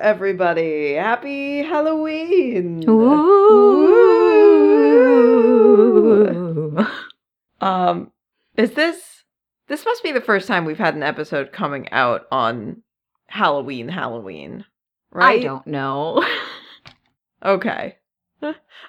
[0.00, 0.94] Everybody.
[0.94, 2.82] Happy Halloween.
[2.88, 3.90] Ooh.
[7.60, 8.10] Um,
[8.56, 9.24] is this
[9.68, 12.82] this must be the first time we've had an episode coming out on
[13.26, 14.64] Halloween, Halloween,
[15.12, 15.40] right?
[15.40, 16.24] I don't know.
[17.42, 17.96] Okay.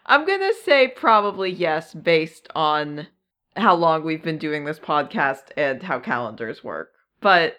[0.05, 3.08] I'm going to say probably yes based on
[3.55, 6.89] how long we've been doing this podcast and how calendars work.
[7.22, 7.55] But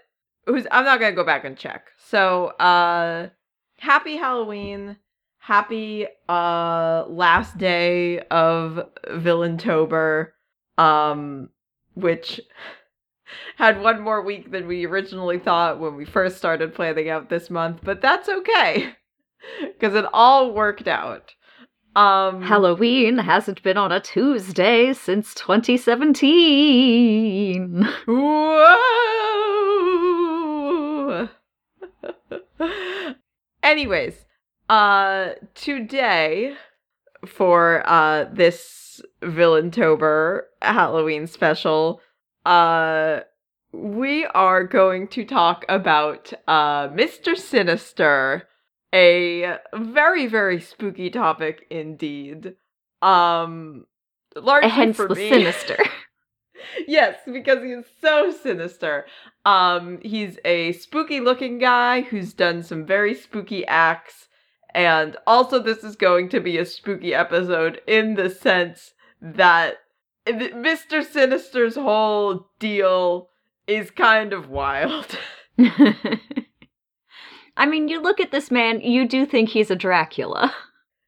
[0.46, 1.86] was, I'm not going to go back and check.
[1.96, 3.30] So, uh
[3.82, 4.96] happy Halloween.
[5.38, 10.28] Happy uh last day of Villaintober
[10.78, 11.48] um
[11.94, 12.40] which
[13.56, 17.50] had one more week than we originally thought when we first started planning out this
[17.50, 18.94] month, but that's okay.
[19.80, 21.34] Cuz it all worked out.
[21.96, 27.82] Um Halloween hasn't been on a Tuesday since 2017.
[28.06, 28.78] Whoa!
[33.62, 34.24] Anyways,
[34.68, 36.54] uh today
[37.26, 42.00] for uh this Villaintober Halloween special,
[42.44, 43.20] uh
[43.72, 47.36] we are going to talk about uh Mr.
[47.36, 48.48] Sinister,
[48.94, 52.54] a very very spooky topic indeed.
[53.00, 53.86] Um
[54.34, 55.28] largely Hence for the me.
[55.28, 55.76] sinister.
[56.86, 59.06] yes, because he's so sinister.
[59.44, 64.28] Um, he's a spooky looking guy who's done some very spooky acts.
[64.74, 69.76] And also, this is going to be a spooky episode in the sense that
[70.26, 71.04] Mr.
[71.04, 73.28] Sinister's whole deal
[73.66, 75.18] is kind of wild.
[77.56, 80.54] I mean, you look at this man, you do think he's a Dracula.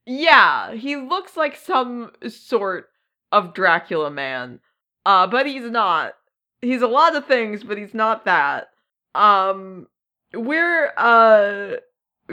[0.07, 2.91] yeah, he looks like some sort
[3.33, 4.61] of Dracula man.
[5.07, 6.15] Uh, but he's not.
[6.61, 8.69] He's a lot of things, but he's not that.
[9.15, 9.87] Um,
[10.33, 11.77] we're, uh,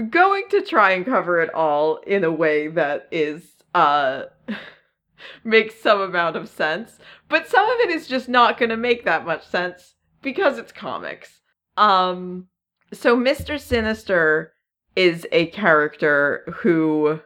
[0.10, 3.44] going to try and cover it all in a way that is,
[3.76, 4.24] uh,
[5.44, 6.98] makes some amount of sense.
[7.28, 11.42] But some of it is just not gonna make that much sense because it's comics.
[11.78, 12.48] Um,
[12.94, 13.60] so Mr.
[13.60, 14.54] Sinister
[14.96, 17.20] is a character who,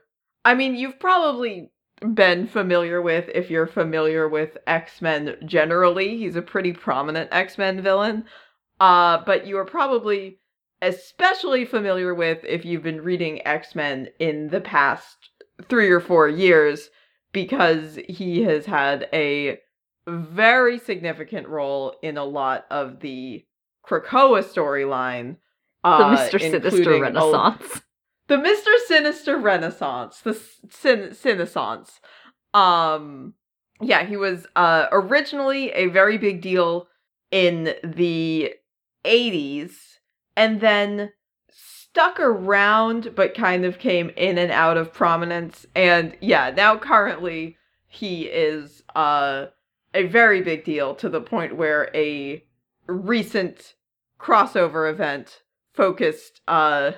[0.43, 1.71] I mean, you've probably
[2.13, 6.17] been familiar with if you're familiar with X-Men generally.
[6.17, 8.25] He's a pretty prominent X-Men villain.
[8.79, 10.39] Uh, but you are probably
[10.81, 15.29] especially familiar with if you've been reading X-Men in the past
[15.69, 16.89] 3 or 4 years
[17.31, 19.57] because he has had a
[20.07, 23.45] very significant role in a lot of the
[23.85, 25.37] Krakoa storyline.
[25.83, 26.39] The uh, Mr.
[26.39, 27.81] Sinister Renaissance.
[28.27, 28.71] The Mr.
[28.87, 30.33] Sinister Renaissance, the
[30.69, 31.99] sin- Sinaissance.
[32.53, 33.33] Um,
[33.81, 36.87] yeah, he was uh originally a very big deal
[37.31, 38.53] in the
[39.03, 39.73] 80s
[40.37, 41.11] and then
[41.49, 47.57] stuck around but kind of came in and out of prominence and yeah, now currently
[47.87, 49.47] he is uh
[49.93, 52.43] a very big deal to the point where a
[52.87, 53.75] recent
[54.19, 55.41] crossover event
[55.73, 56.91] focused uh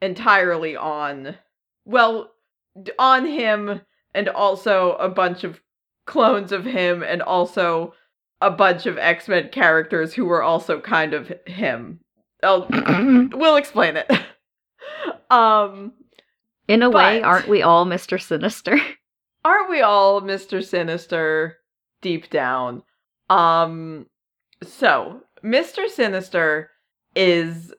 [0.00, 1.36] entirely on
[1.84, 2.30] well
[2.98, 3.80] on him
[4.14, 5.60] and also a bunch of
[6.06, 7.94] clones of him and also
[8.40, 12.00] a bunch of X-Men characters who were also kind of him.
[12.42, 12.66] I'll,
[13.32, 14.10] we'll explain it.
[15.30, 15.92] um
[16.68, 18.20] In a way, aren't we all Mr.
[18.20, 18.78] Sinister?
[19.44, 20.64] aren't we all Mr.
[20.64, 21.56] Sinister
[22.00, 22.82] deep down?
[23.28, 24.06] Um
[24.62, 25.88] so, Mr.
[25.88, 26.70] Sinister
[27.14, 27.72] is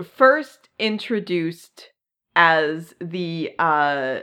[0.00, 1.90] first introduced
[2.34, 4.20] as the uh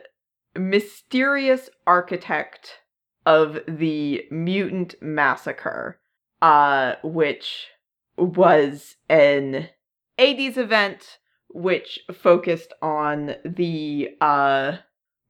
[0.58, 2.80] mysterious architect
[3.26, 6.00] of the mutant massacre
[6.42, 7.68] uh which
[8.18, 9.70] was an
[10.18, 11.20] 80s event
[11.50, 14.78] which focused on the uh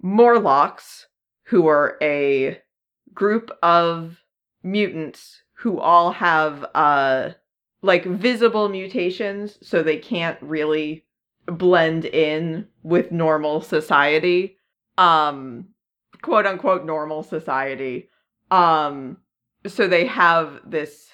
[0.01, 1.07] Morlocks
[1.47, 2.61] who are a
[3.13, 4.23] group of
[4.63, 7.31] mutants who all have uh
[7.81, 11.05] like visible mutations so they can't really
[11.47, 14.57] blend in with normal society
[14.97, 15.65] um
[16.21, 18.09] quote unquote normal society
[18.51, 19.17] um
[19.65, 21.09] so they have this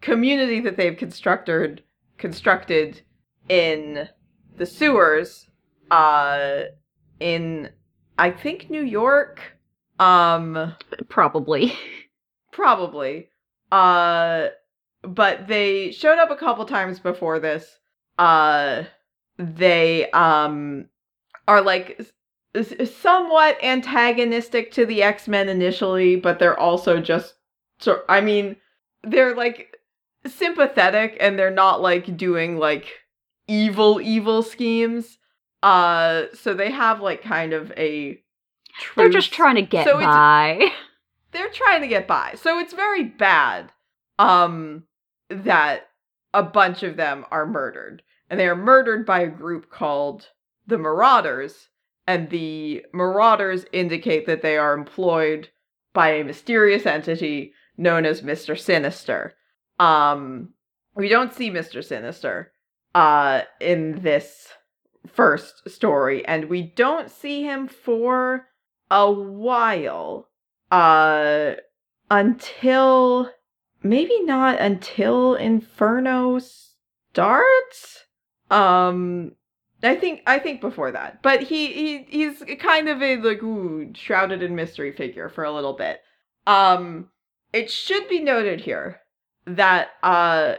[0.00, 1.82] community that they've constructed
[2.18, 3.00] constructed
[3.48, 4.08] in
[4.56, 5.48] the sewers
[5.90, 6.62] uh
[7.18, 7.68] in
[8.18, 9.40] i think new york
[9.98, 10.74] um
[11.08, 11.78] Probably.
[12.52, 13.28] Probably.
[13.70, 14.48] Uh
[15.02, 17.78] but they showed up a couple times before this.
[18.18, 18.84] Uh
[19.38, 20.86] they um
[21.48, 22.00] are like
[22.54, 27.34] s- somewhat antagonistic to the X-Men initially, but they're also just
[27.78, 28.56] so I mean,
[29.02, 29.76] they're like
[30.26, 32.86] sympathetic and they're not like doing like
[33.48, 35.18] evil evil schemes.
[35.62, 38.22] Uh so they have like kind of a
[38.96, 40.70] They're just trying to get So by.
[41.32, 42.34] they're trying to get by.
[42.36, 43.72] So it's very bad
[44.18, 44.84] um
[45.30, 45.88] that
[46.34, 48.02] a bunch of them are murdered.
[48.28, 50.28] And they are murdered by a group called
[50.66, 51.68] the Marauders,
[52.06, 55.48] and the Marauders indicate that they are employed
[55.92, 58.58] by a mysterious entity known as Mr.
[58.58, 59.34] Sinister.
[59.78, 60.54] Um
[60.94, 61.84] we don't see Mr.
[61.84, 62.52] Sinister
[62.94, 64.48] uh in this
[65.06, 68.46] first story and we don't see him for
[68.90, 70.28] a while
[70.70, 71.54] uh
[72.10, 73.30] until
[73.82, 78.04] maybe not until inferno starts
[78.50, 79.32] um
[79.82, 83.90] i think i think before that but he, he he's kind of a like ooh,
[83.94, 86.00] shrouded in mystery figure for a little bit
[86.46, 87.08] um
[87.52, 89.00] it should be noted here
[89.46, 90.54] that uh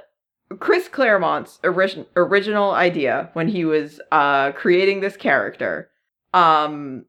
[0.60, 5.90] chris claremont's origin- original idea when he was uh creating this character
[6.34, 7.06] um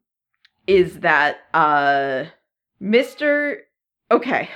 [0.67, 2.25] is that uh
[2.83, 3.59] Mr.
[4.11, 4.49] Okay.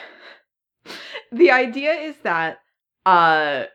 [1.31, 2.59] The idea is that
[3.05, 3.65] uh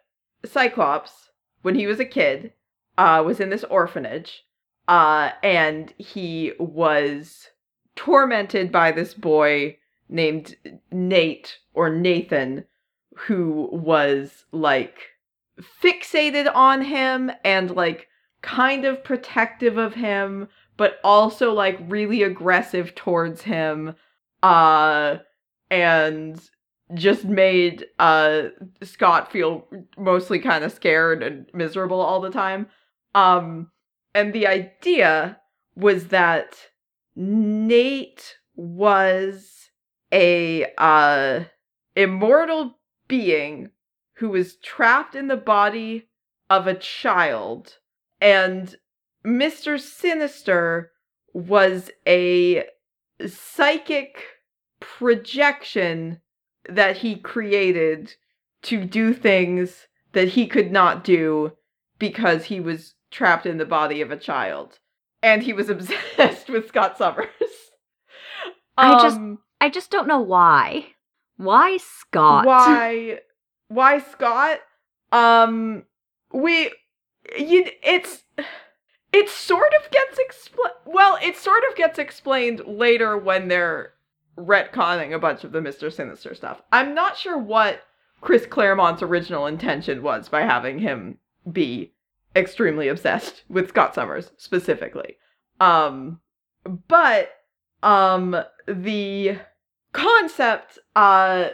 [0.45, 1.31] Cyclops
[1.63, 2.53] when he was a kid
[2.99, 4.45] uh was in this orphanage
[4.89, 7.49] uh and he was
[7.97, 9.77] tormented by this boy
[10.09, 10.57] named
[10.91, 12.65] Nate or Nathan
[13.17, 14.99] who was like
[15.83, 18.09] fixated on him and like
[18.43, 23.95] kind of protective of him but also like really aggressive towards him
[24.43, 25.17] uh
[25.71, 26.51] and
[26.95, 28.45] just made uh
[28.83, 29.67] Scott feel
[29.97, 32.67] mostly kind of scared and miserable all the time
[33.15, 33.71] um
[34.15, 35.39] and the idea
[35.75, 36.57] was that
[37.17, 39.71] Nate was
[40.13, 41.45] a uh
[41.97, 42.79] immortal
[43.09, 43.71] being
[44.15, 46.09] who was trapped in the body
[46.51, 47.79] of a child
[48.21, 48.77] and
[49.25, 49.79] Mr.
[49.81, 50.91] Sinister
[51.33, 52.65] was a
[53.27, 54.25] psychic
[54.81, 56.21] projection
[56.69, 58.15] that he created
[58.63, 61.53] to do things that he could not do
[61.99, 64.79] because he was trapped in the body of a child.
[65.23, 67.27] And he was obsessed with Scott Summers.
[68.77, 70.87] I just- Um, I just don't know why.
[71.37, 72.47] Why Scott?
[72.47, 73.21] why
[73.69, 74.59] why Scott?
[75.13, 75.85] Um
[76.33, 76.73] we
[77.39, 78.25] you it's
[79.13, 83.93] it sort of gets expl- well, it sort of gets explained later when they're
[84.37, 85.93] retconning a bunch of the Mr.
[85.93, 86.63] Sinister stuff.
[86.73, 87.83] I'm not sure what
[88.21, 91.19] Chris Claremont's original intention was by having him
[91.51, 91.93] be
[92.35, 95.17] extremely obsessed with Scott Summers specifically.
[95.61, 96.21] Um
[96.89, 97.31] but
[97.83, 98.37] um
[98.67, 99.39] the
[99.93, 101.49] concept uh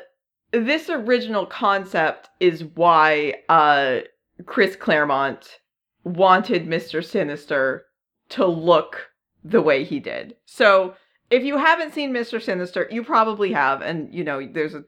[0.52, 4.00] this original concept is why uh
[4.46, 5.58] Chris Claremont
[6.04, 7.04] wanted Mr.
[7.04, 7.86] Sinister
[8.30, 9.10] to look
[9.44, 10.36] the way he did.
[10.46, 10.94] So,
[11.30, 12.42] if you haven't seen Mr.
[12.42, 14.84] Sinister, you probably have and you know there's a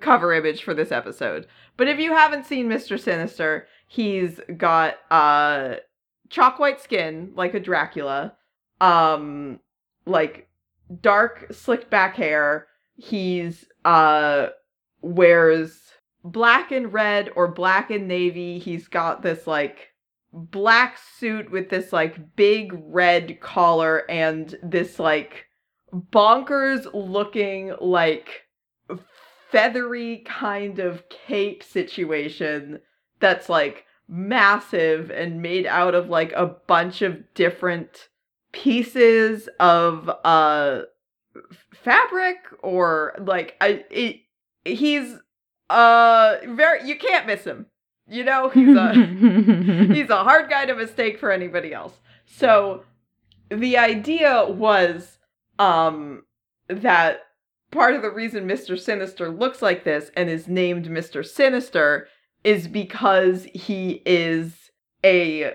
[0.00, 1.46] cover image for this episode.
[1.76, 2.98] But if you haven't seen Mr.
[2.98, 5.76] Sinister, he's got uh
[6.28, 8.34] chalk white skin like a Dracula,
[8.80, 9.60] um
[10.06, 10.48] like
[11.00, 12.66] dark slicked back hair.
[12.96, 14.48] He's uh
[15.02, 15.82] wears
[16.24, 18.58] black and red or black and navy.
[18.58, 19.90] He's got this like
[20.32, 25.45] black suit with this like big red collar and this like
[26.12, 28.46] bonkers looking like
[29.50, 32.80] feathery kind of cape situation
[33.20, 38.08] that's like massive and made out of like a bunch of different
[38.52, 40.82] pieces of uh
[41.72, 44.20] fabric or like I it
[44.64, 45.16] he's
[45.68, 47.66] uh very you can't miss him.
[48.08, 48.92] You know, he's a
[49.94, 51.94] he's a hard guy to mistake for anybody else.
[52.26, 52.84] So
[53.50, 55.15] the idea was
[55.58, 56.22] um
[56.68, 57.20] that
[57.70, 58.78] part of the reason Mr.
[58.78, 61.24] Sinister looks like this and is named Mr.
[61.24, 62.08] Sinister
[62.44, 64.70] is because he is
[65.04, 65.52] a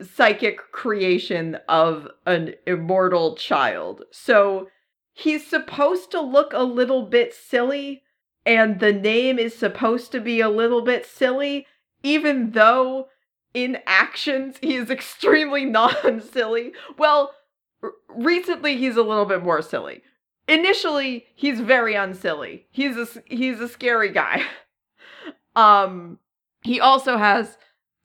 [0.00, 4.02] psychic creation of an immortal child.
[4.12, 4.68] So
[5.12, 8.02] he's supposed to look a little bit silly
[8.46, 11.66] and the name is supposed to be a little bit silly
[12.02, 13.08] even though
[13.54, 16.72] in actions he is extremely non-silly.
[16.96, 17.34] Well, r-
[18.08, 20.02] recently he's a little bit more silly.
[20.46, 22.66] Initially, he's very unsilly.
[22.70, 24.42] He's a he's a scary guy.
[25.56, 26.18] um
[26.62, 27.58] he also has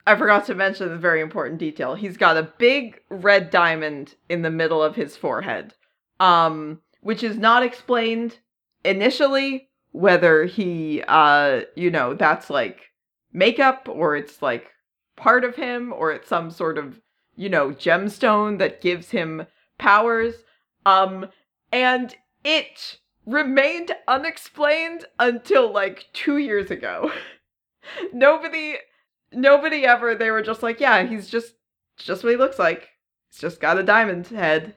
[0.05, 1.95] I forgot to mention the very important detail.
[1.95, 5.73] He's got a big red diamond in the middle of his forehead.
[6.19, 8.39] Um which is not explained
[8.85, 12.91] initially whether he uh you know that's like
[13.33, 14.71] makeup or it's like
[15.15, 16.99] part of him or it's some sort of,
[17.35, 19.45] you know, gemstone that gives him
[19.83, 20.35] powers.
[20.85, 21.27] Um
[21.71, 27.11] and it remained unexplained until like 2 years ago.
[28.13, 28.75] nobody
[29.31, 31.53] nobody ever they were just like, yeah, he's just
[31.97, 32.89] just what he looks like.
[33.29, 34.75] He's just got a diamond head.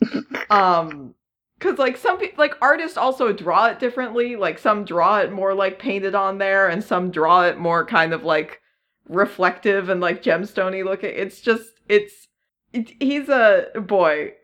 [0.50, 1.14] um
[1.60, 4.36] Cause like some people, like artists also draw it differently.
[4.36, 8.12] Like some draw it more like painted on there, and some draw it more kind
[8.12, 8.60] of like
[9.08, 11.12] reflective and like gemstoney looking.
[11.14, 12.28] It's just it's
[12.72, 14.34] it, he's a boy.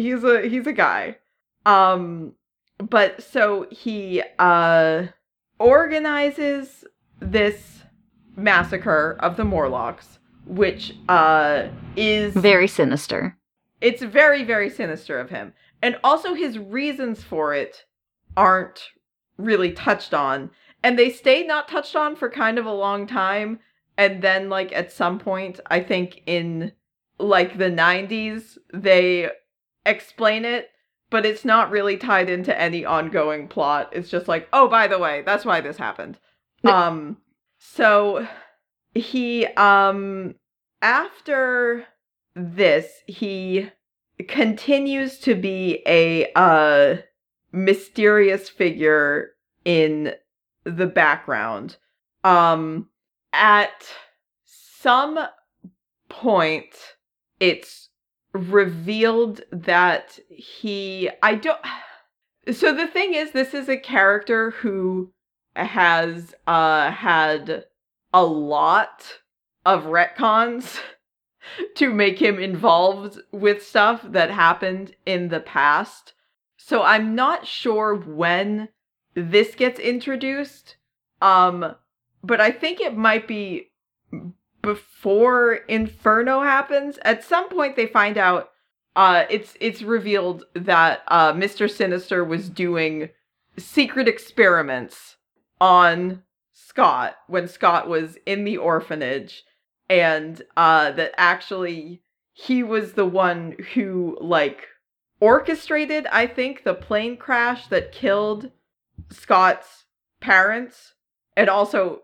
[0.00, 1.16] He's a he's a guy.
[1.66, 2.32] Um,
[2.78, 5.06] but so he uh
[5.58, 6.84] organizes
[7.20, 7.82] this
[8.36, 13.36] massacre of the Morlocks, which uh is Very sinister.
[13.80, 15.52] it's very very sinister of him
[15.82, 17.84] and also his reasons for it
[18.36, 18.80] aren't
[19.38, 20.50] really touched on
[20.82, 23.58] and they stay not touched on for kind of a long time
[23.96, 26.72] and then like at some point i think in
[27.18, 29.30] like the 90s they
[29.90, 30.70] explain it
[31.10, 33.90] but it's not really tied into any ongoing plot.
[33.92, 36.18] It's just like oh by the way that's why this happened.
[36.64, 37.18] Um
[37.58, 38.26] so
[38.94, 40.36] he um
[40.80, 41.84] after
[42.34, 43.70] this he
[44.28, 46.98] continues to be a uh
[47.52, 49.32] mysterious figure
[49.64, 50.14] in
[50.64, 51.76] the background.
[52.22, 52.88] Um
[53.32, 53.86] at
[54.44, 55.18] some
[56.08, 56.74] point
[57.40, 57.89] it's
[58.32, 61.60] revealed that he i don't
[62.52, 65.12] so the thing is this is a character who
[65.56, 67.64] has uh had
[68.12, 69.18] a lot
[69.64, 70.80] of retcons
[71.76, 76.14] to make him involved with stuff that happened in the past.
[76.56, 78.68] So I'm not sure when
[79.14, 80.76] this gets introduced.
[81.20, 81.74] Um
[82.22, 83.69] but I think it might be
[84.62, 86.98] before Inferno happens.
[87.02, 88.50] At some point they find out
[88.96, 91.70] uh it's it's revealed that uh Mr.
[91.70, 93.10] Sinister was doing
[93.56, 95.16] secret experiments
[95.60, 99.44] on Scott when Scott was in the orphanage
[99.88, 102.02] and uh that actually
[102.32, 104.66] he was the one who like
[105.20, 108.50] orchestrated I think the plane crash that killed
[109.10, 109.84] Scott's
[110.20, 110.94] parents
[111.36, 112.02] and also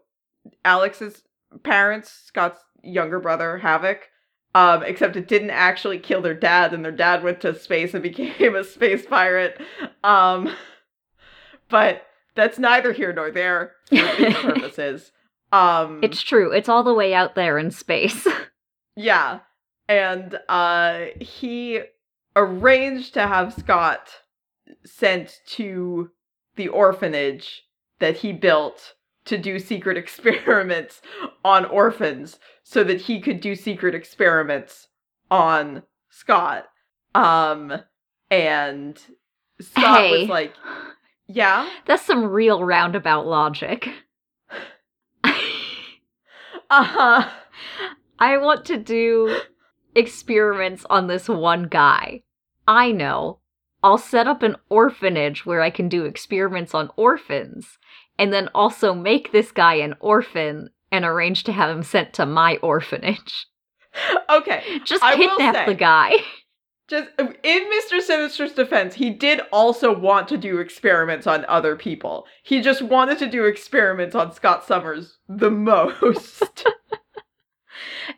[0.65, 1.23] Alex's
[1.63, 4.09] parents, Scott's younger brother Havoc.
[4.55, 8.03] Um, except it didn't actually kill their dad, and their dad went to space and
[8.03, 9.61] became a space pirate.
[10.03, 10.51] Um,
[11.69, 15.13] but that's neither here nor there for these purposes.
[15.53, 16.53] Um, It's true.
[16.53, 18.27] It's all the way out there in space.
[18.97, 19.41] yeah.
[19.89, 21.81] And uh he
[22.35, 24.09] arranged to have Scott
[24.85, 26.11] sent to
[26.57, 27.63] the orphanage
[28.01, 28.95] that he built
[29.27, 31.01] to do secret experiments
[31.45, 34.89] on orphans so that he could do secret experiments
[35.31, 36.67] on Scott.
[37.15, 37.73] Um
[38.31, 39.01] and
[39.61, 40.21] Scott Hey.
[40.21, 40.53] was like,
[41.29, 41.69] "Yeah.
[41.87, 43.89] That's some real roundabout logic.
[46.69, 47.29] Uh-huh.
[48.19, 49.39] I want to do
[49.95, 52.23] experiments on this one guy.
[52.67, 53.39] I know.
[53.83, 57.79] I'll set up an orphanage where I can do experiments on orphans,
[58.19, 62.27] and then also make this guy an orphan and arrange to have him sent to
[62.27, 63.47] my orphanage.
[64.29, 64.63] Okay.
[64.85, 66.13] Just I kidnap say- the guy.
[66.89, 67.35] Just in
[67.73, 68.01] Mr.
[68.03, 72.27] Sinister's defense, he did also want to do experiments on other people.
[72.45, 76.65] He just wanted to do experiments on Scott Summers the most.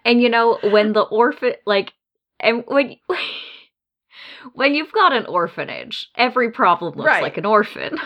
[0.04, 1.92] And you know, when the orphan like
[2.40, 2.96] and when
[4.52, 7.22] when you've got an orphanage, every problem looks Right.
[7.22, 7.96] like an orphan.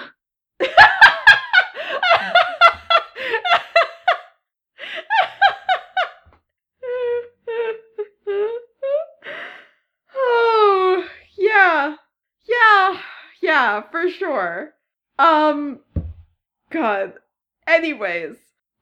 [13.63, 14.75] Yeah, for sure.
[15.21, 15.79] Um
[16.71, 17.13] god.
[17.65, 18.35] Anyways,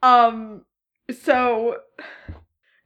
[0.03, 0.65] um
[1.11, 1.77] so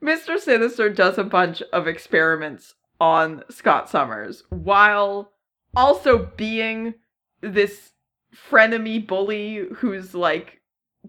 [0.03, 0.37] Mr.
[0.41, 5.31] Sinister does a bunch of experiments on Scott Summers while
[5.77, 6.95] also being
[7.43, 7.93] this
[8.35, 10.63] frenemy bully who's like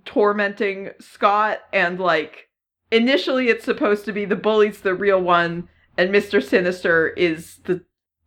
[0.05, 2.49] tormenting Scott and like
[2.91, 6.43] initially it's supposed to be the bully's the real one and Mr.
[6.43, 7.83] Sinister is the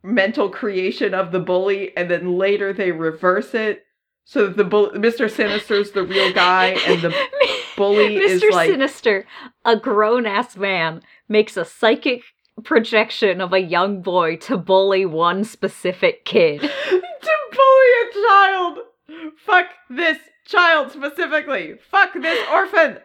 [0.08, 3.84] mental creation of the bully and then later they reverse it
[4.24, 5.30] so that the bull- Mr.
[5.30, 7.14] Sinister's the real guy and the
[7.76, 8.20] bully Mr.
[8.20, 9.26] is like Sinister,
[9.64, 12.22] a grown ass man, makes a psychic
[12.64, 16.60] projection of a young boy to bully one specific kid.
[16.90, 17.02] to
[17.52, 18.78] bully a child.
[19.46, 21.76] Fuck this child specifically.
[21.90, 22.98] Fuck this orphan.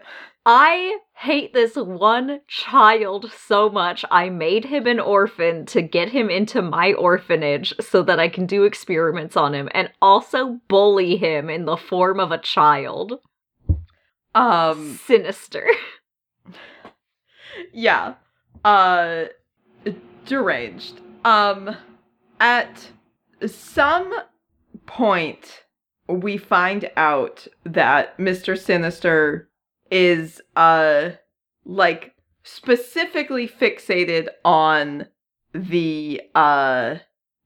[0.46, 4.04] I hate this one child so much.
[4.12, 8.46] I made him an orphan to get him into my orphanage so that I can
[8.46, 13.20] do experiments on him and also bully him in the form of a child.
[14.36, 15.66] Um Sinister.
[17.74, 18.16] yeah.
[18.66, 19.26] Uh
[20.26, 21.00] deranged.
[21.24, 21.78] Um
[22.42, 22.90] at
[23.46, 24.14] some
[24.86, 25.64] point
[26.10, 28.60] we find out that Mr.
[28.60, 29.50] Sinister
[29.92, 31.12] is uh
[31.66, 32.14] like
[32.44, 35.08] specifically fixated on
[35.54, 36.96] the uh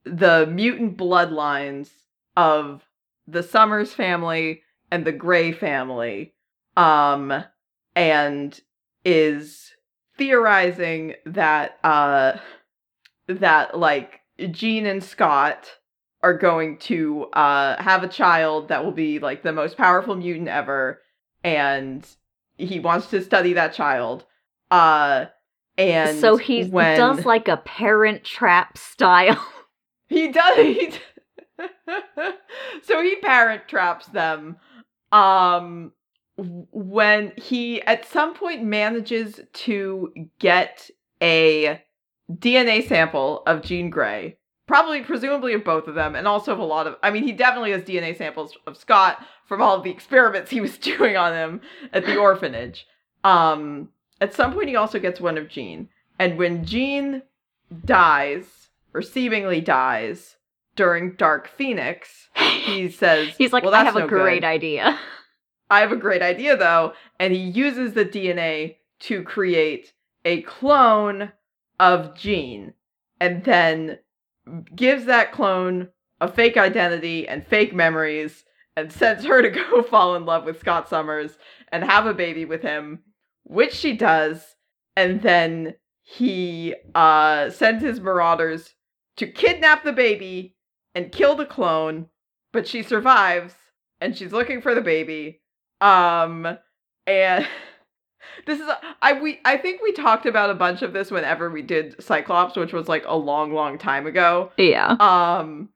[0.04, 1.90] the mutant bloodlines
[2.36, 2.82] of
[3.26, 6.34] the Summers family and the Grey family
[6.76, 7.44] um
[7.94, 8.60] and
[9.04, 9.72] is
[10.16, 12.38] theorizing that uh
[13.28, 15.70] that like Jean and Scott
[16.22, 20.48] are going to uh have a child that will be like the most powerful mutant
[20.48, 21.00] ever
[21.44, 22.06] and
[22.58, 24.24] he wants to study that child.
[24.70, 25.26] Uh
[25.76, 29.44] and so he when does like a parent trap style.
[30.08, 30.92] he does he
[32.82, 34.56] so he parent traps them
[35.12, 35.92] um
[36.36, 40.88] when he at some point manages to get
[41.22, 41.82] a
[42.32, 44.36] DNA sample of Jean Grey
[44.68, 47.32] probably presumably of both of them and also of a lot of i mean he
[47.32, 51.60] definitely has dna samples of scott from all the experiments he was doing on him
[51.92, 52.86] at the orphanage
[53.24, 53.88] um
[54.20, 55.88] at some point he also gets one of jean
[56.18, 57.22] and when jean
[57.84, 60.36] dies or seemingly dies
[60.76, 64.46] during dark phoenix he says He's like, well, I that's have a great good.
[64.46, 64.98] idea.
[65.70, 69.92] I have a great idea though, and he uses the DNA to create
[70.24, 71.32] a clone
[71.80, 72.72] of Jean,
[73.20, 73.98] and then
[74.74, 75.88] gives that clone
[76.20, 78.44] a fake identity and fake memories,
[78.78, 81.38] and sends her to go fall in love with Scott Summers
[81.72, 83.00] and have a baby with him,
[83.44, 84.56] which she does,
[84.96, 88.74] and then he uh sends his marauders
[89.16, 90.56] to kidnap the baby
[90.94, 92.06] and kill the clone,
[92.52, 93.54] but she survives
[94.00, 95.42] and she's looking for the baby
[95.80, 96.58] um,
[97.06, 97.46] and
[98.46, 98.68] this is
[99.02, 102.56] I we I think we talked about a bunch of this whenever we did Cyclops,
[102.56, 104.52] which was like a long, long time ago.
[104.56, 104.96] Yeah.
[105.00, 105.70] Um,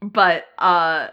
[0.00, 1.08] but uh,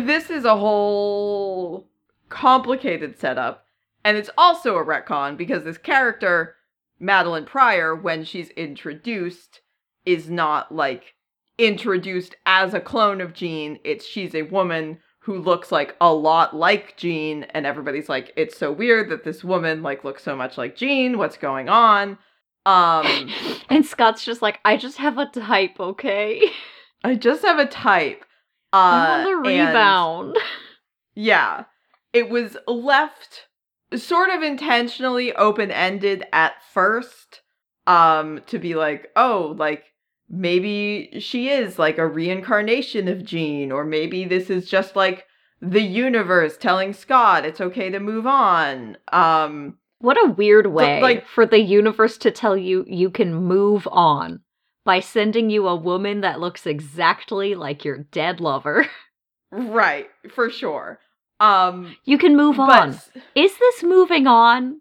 [0.00, 1.88] this is a whole
[2.28, 3.66] complicated setup,
[4.04, 6.56] and it's also a retcon because this character
[7.00, 9.60] Madelyne Pryor, when she's introduced,
[10.04, 11.14] is not like
[11.58, 13.78] introduced as a clone of Jean.
[13.84, 18.56] It's she's a woman who looks like a lot like Jean, and everybody's like, it's
[18.56, 21.18] so weird that this woman like looks so much like Jean.
[21.18, 22.18] What's going on?
[22.64, 23.30] Um,
[23.72, 26.50] And Scott's just like, I just have a type, okay?
[27.04, 28.24] I just have a type.
[28.72, 30.36] Uh, on the rebound.
[31.14, 31.64] yeah,
[32.12, 33.46] it was left
[33.94, 37.42] sort of intentionally open ended at first,
[37.86, 39.84] um, to be like, oh, like
[40.28, 45.26] maybe she is like a reincarnation of Jean, or maybe this is just like
[45.60, 48.96] the universe telling Scott it's okay to move on.
[49.12, 53.86] Um, What a weird way like- for the universe to tell you you can move
[53.92, 54.40] on
[54.84, 58.86] by sending you a woman that looks exactly like your dead lover.
[59.52, 60.98] right, for sure.
[61.40, 62.98] Um, You can move on.
[63.34, 64.80] Is this moving on?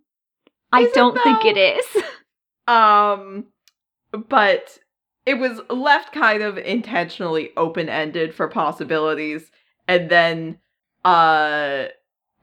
[0.72, 2.04] I don't think it is.
[2.68, 3.48] Um,
[4.30, 4.78] but
[5.26, 9.52] it was left kind of intentionally open ended for possibilities,
[9.88, 10.60] and then
[11.04, 11.86] uh,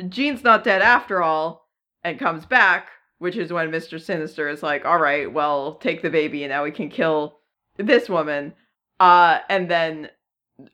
[0.09, 1.69] Jean's not dead after all,
[2.05, 6.11] and comes back, which is when Mister Sinister is like, "All right, well, take the
[6.11, 7.39] baby, and now we can kill
[7.79, 8.55] this woman."
[9.01, 10.11] Uh, and then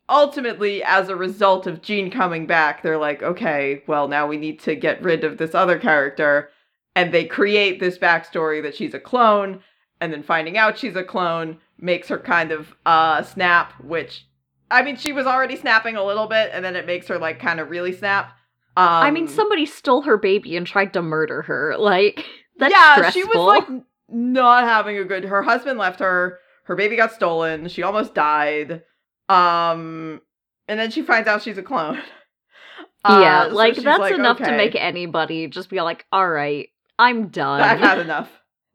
[0.09, 4.61] ultimately, as a result of Jean coming back, they're like, "Okay, well, now we need
[4.61, 6.51] to get rid of this other character."
[6.97, 9.61] and they create this backstory that she's a clone
[10.01, 14.27] and then finding out she's a clone makes her kind of uh snap which
[14.71, 17.39] i mean she was already snapping a little bit and then it makes her like
[17.39, 18.37] kind of really snap
[18.77, 21.77] um, I mean, somebody stole her baby and tried to murder her.
[21.79, 22.27] Like,
[22.59, 23.23] that's yeah stressful.
[23.23, 23.69] she was like
[24.09, 28.83] not having a good her husband left her her baby got stolen she almost died
[29.29, 30.21] um
[30.69, 31.97] and then she finds out she's a clone
[33.07, 36.27] yeah, Uh, so like she's that's like, enough to make anybody just be like, all
[36.29, 37.61] right, I'm done.
[37.61, 38.31] I've had enough.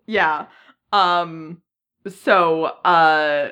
[0.05, 0.45] Yeah.
[0.93, 1.61] Um
[2.07, 3.49] so uh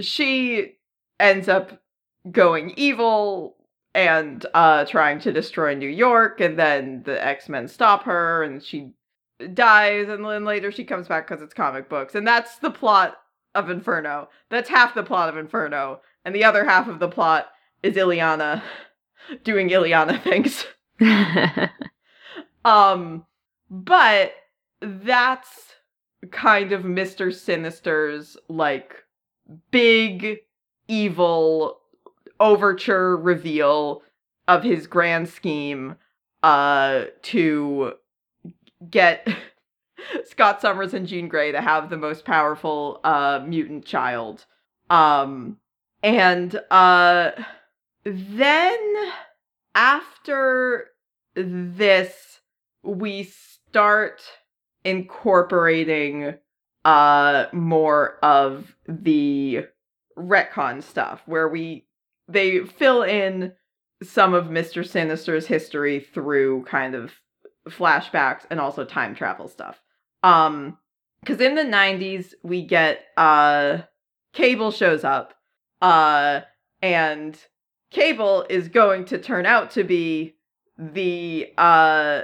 [0.00, 0.76] she
[1.18, 1.82] ends up
[2.30, 3.56] going evil
[3.94, 8.92] and uh trying to destroy New York and then the X-Men stop her and she
[9.54, 13.16] dies and then later she comes back cuz it's comic books and that's the plot
[13.54, 14.28] of Inferno.
[14.50, 17.48] That's half the plot of Inferno and the other half of the plot
[17.82, 18.62] is Illyana
[19.44, 20.66] doing Illyana things.
[22.64, 23.26] Um,
[23.70, 24.34] but
[24.80, 25.74] that's
[26.30, 27.34] kind of Mr.
[27.34, 28.94] Sinister's like
[29.70, 30.38] big
[30.88, 31.80] evil
[32.38, 34.02] overture reveal
[34.48, 35.96] of his grand scheme
[36.42, 37.92] uh to
[38.90, 39.28] get
[40.24, 44.44] Scott Summers and Jean Grey to have the most powerful uh mutant child.
[44.90, 45.58] Um
[46.02, 47.32] and uh
[48.04, 48.94] then
[49.74, 50.88] after
[51.34, 52.40] this
[52.82, 53.24] we
[53.68, 54.22] start
[54.84, 56.34] incorporating
[56.84, 59.64] uh more of the
[60.18, 61.86] retcon stuff where we
[62.28, 63.52] they fill in
[64.02, 64.86] some of Mr.
[64.86, 67.12] Sinister's history through kind of
[67.68, 69.80] flashbacks and also time travel stuff.
[70.22, 70.78] Um
[71.26, 73.78] cuz in the 90s we get uh
[74.32, 75.34] Cable shows up
[75.80, 76.40] uh
[76.80, 77.38] and
[77.90, 80.36] Cable is going to turn out to be
[80.78, 82.22] the uh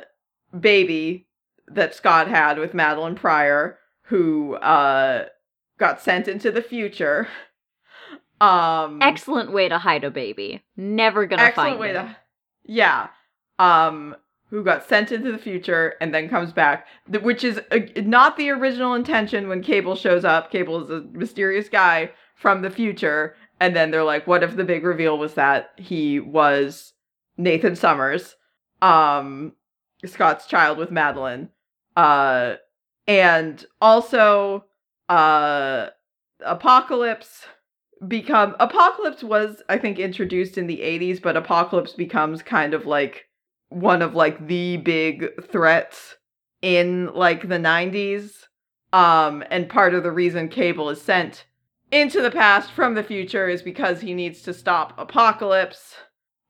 [0.59, 1.29] baby
[1.69, 5.27] that Scott had with Madelyne Pryor who uh
[5.79, 7.29] got sent into the future.
[8.41, 10.63] Um Excellent way to hide a baby.
[10.77, 11.95] Never gonna excellent find way it.
[11.95, 12.17] to
[12.65, 13.09] yeah
[13.59, 14.15] um
[14.51, 16.87] who got sent into the future and then comes back
[17.23, 20.51] which is uh, not the original intention when cable shows up.
[20.51, 24.65] Cable is a mysterious guy from the future and then they're like what if the
[24.65, 26.93] big reveal was that he was
[27.37, 28.37] nathan summers
[28.83, 29.53] um
[30.05, 31.49] scott's child with madelyne
[31.97, 32.55] uh
[33.07, 34.65] and also
[35.09, 35.89] uh
[36.45, 37.47] apocalypse
[38.07, 43.28] become apocalypse was i think introduced in the 80s but apocalypse becomes kind of like
[43.71, 46.17] one of like the big threats
[46.63, 48.47] in like the 90s
[48.93, 51.45] um and part of the reason cable is sent
[51.93, 55.95] into the past from the future is because he needs to stop apocalypse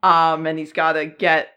[0.02, 1.48] um and he's got to get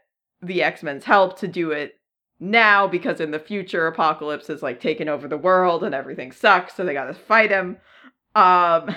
[0.41, 2.02] the x-men's help to do it
[2.41, 6.76] now because in the future apocalypse is like taking over the world and everything sucks
[6.76, 7.78] so they got to fight him.
[8.36, 8.93] Um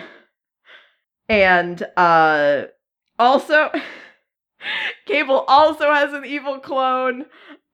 [1.29, 2.64] and uh
[3.18, 3.70] also
[5.07, 7.27] Cable also has an evil clone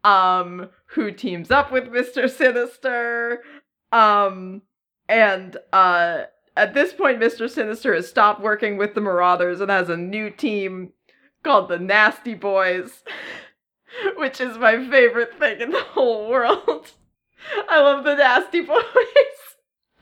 [0.03, 2.29] um who teams up with Mr.
[2.31, 3.43] Sinister
[3.93, 4.62] um
[5.09, 6.23] and uh
[6.57, 7.49] at this point Mr.
[7.51, 10.93] Sinister has stopped working with the Marauders and has a new team
[11.43, 13.03] called the Nasty Boys
[14.16, 16.90] which is my favorite thing in the whole world.
[17.69, 18.83] I love the Nasty Boys.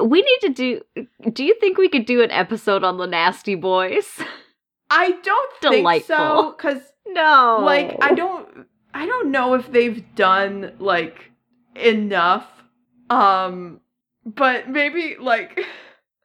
[0.00, 1.04] We need to do.
[1.32, 4.20] Do you think we could do an episode on the Nasty Boys?
[4.90, 7.60] I don't think so cuz No.
[7.62, 11.30] like I don't I don't know if they've done like
[11.74, 12.46] enough
[13.10, 13.80] um
[14.24, 15.64] but maybe like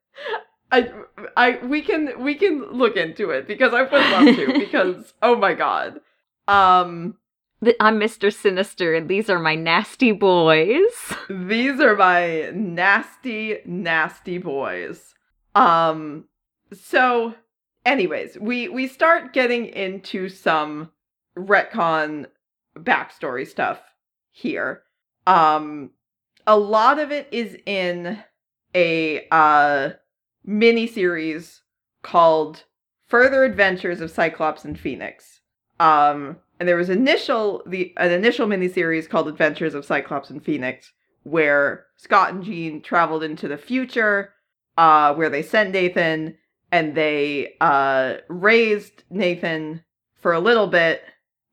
[0.71, 0.91] I
[1.37, 5.35] I we can we can look into it because I would love to because oh
[5.35, 6.01] my god.
[6.47, 7.15] Um
[7.79, 8.33] I'm Mr.
[8.33, 10.91] Sinister, and these are my nasty boys.
[11.29, 15.13] these are my nasty nasty boys.
[15.55, 16.25] Um
[16.73, 17.35] so
[17.85, 20.91] anyways, we we start getting into some
[21.37, 22.27] retcon
[22.77, 23.81] backstory stuff
[24.31, 24.83] here.
[25.27, 25.91] Um
[26.45, 28.21] a lot of it is in
[28.75, 29.91] a uh
[30.43, 31.61] mini series
[32.01, 32.63] called
[33.07, 35.41] Further Adventures of Cyclops and Phoenix.
[35.79, 40.91] Um and there was initial the an initial miniseries called Adventures of Cyclops and Phoenix
[41.23, 44.33] where Scott and Jean traveled into the future
[44.77, 46.37] uh where they sent Nathan
[46.73, 49.83] and they uh raised Nathan
[50.15, 51.03] for a little bit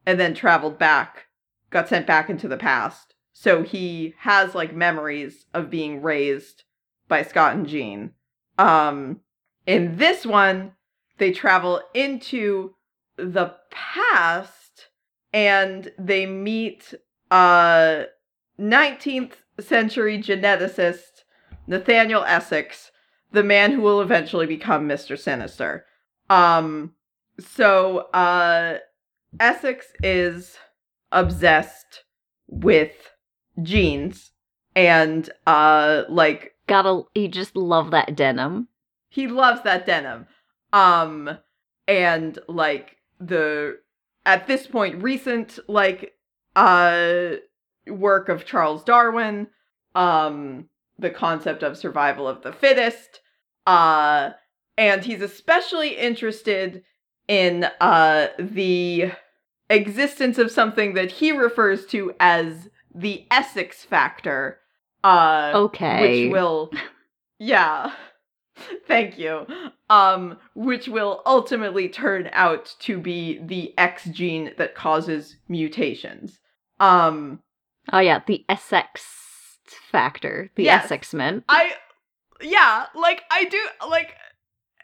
[0.06, 1.26] and then traveled back
[1.68, 3.14] got sent back into the past.
[3.32, 6.64] So he has like memories of being raised
[7.06, 8.12] by Scott and Jean.
[8.58, 9.20] Um
[9.66, 10.72] in this one
[11.18, 12.74] they travel into
[13.16, 14.88] the past
[15.34, 16.94] and they meet
[17.30, 18.04] uh
[18.58, 21.24] 19th century geneticist
[21.66, 22.90] Nathaniel Essex
[23.32, 25.18] the man who will eventually become Mr.
[25.18, 25.84] Sinister.
[26.28, 26.94] Um
[27.38, 28.78] so uh
[29.38, 30.56] Essex is
[31.12, 32.04] obsessed
[32.48, 32.92] with
[33.62, 34.32] jeans
[34.74, 38.68] and uh like Gotta, he just love that denim.
[39.08, 40.26] he loves that denim.
[40.72, 41.38] Um
[41.88, 43.78] and like the
[44.24, 46.14] at this point recent like
[46.56, 47.32] uh
[47.88, 49.48] work of Charles Darwin,
[49.94, 50.68] um
[51.00, 53.20] the concept of survival of the fittest.
[53.66, 54.30] Uh
[54.76, 56.82] and he's especially interested
[57.28, 59.12] in uh the
[59.68, 64.58] existence of something that he refers to as the Essex factor.
[65.04, 66.24] Uh Okay.
[66.26, 66.70] which will
[67.38, 67.92] yeah
[68.86, 69.46] thank you
[69.88, 76.38] um which will ultimately turn out to be the x gene that causes mutations
[76.80, 77.40] um
[77.92, 79.02] Oh yeah, the Essex
[79.90, 80.84] factor, the Yes.
[80.86, 81.44] Essex men.
[81.48, 81.72] I
[82.42, 84.14] yeah, like I do like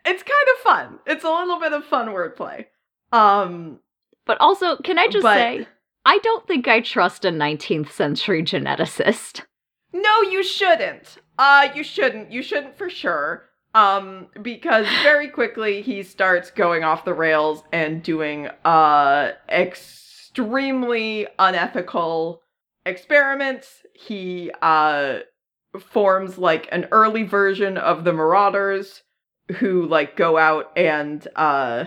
[0.04, 0.98] it's kind of fun.
[1.06, 2.66] It's a little bit of fun wordplay.
[3.12, 3.80] Um
[4.24, 5.66] But also, can I just but say,
[6.04, 9.42] I don't think I trust a 19th century geneticist.
[9.92, 11.18] no, you shouldn't.
[11.38, 12.30] Uh you shouldn't.
[12.30, 13.48] You shouldn't for sure.
[13.74, 22.42] Um because very quickly he starts going off the rails and doing uh extremely unethical
[22.86, 23.82] experiments.
[23.94, 25.18] He uh
[25.78, 29.02] forms like an early version of the Marauders
[29.58, 31.84] who like go out and uh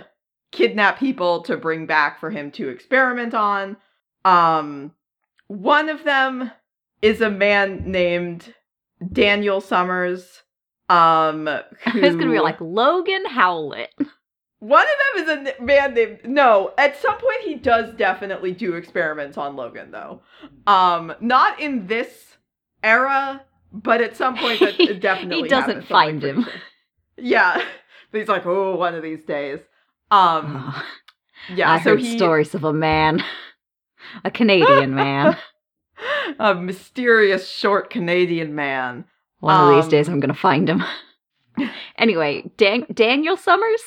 [0.51, 3.77] kidnap people to bring back for him to experiment on.
[4.25, 4.91] Um
[5.47, 6.51] one of them
[7.01, 8.53] is a man named
[9.11, 10.43] Daniel Summers.
[10.89, 11.45] Um
[11.95, 13.93] was gonna be like Logan Howlett.
[14.59, 18.75] One of them is a man named No, at some point he does definitely do
[18.75, 20.21] experiments on Logan though.
[20.67, 22.37] Um not in this
[22.83, 23.41] era,
[23.71, 26.43] but at some point that definitely He doesn't find him.
[26.43, 26.53] sure.
[27.17, 27.63] Yeah.
[28.11, 29.59] But he's like, "Oh, one of these days."
[30.11, 30.83] Um Oh,
[31.55, 33.23] yeah, I so heard he stories of a man,
[34.25, 35.37] a Canadian man.
[36.39, 39.05] a mysterious short Canadian man.
[39.39, 40.83] One of these Um, days, I'm gonna find him.
[41.97, 43.81] anyway, Dan- Daniel Summers.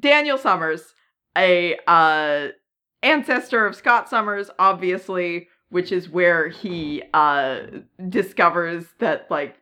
[0.00, 0.94] Daniel Summers,
[1.36, 2.48] a uh
[3.02, 7.60] ancestor of Scott Summers, obviously, which is where he uh
[8.08, 9.56] discovers that like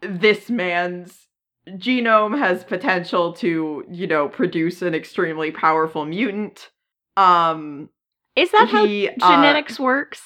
[0.00, 1.26] this man's
[1.70, 6.70] genome has potential to, you know, produce an extremely powerful mutant.
[7.16, 7.90] Um
[8.36, 10.22] Is that how he, uh, genetics works?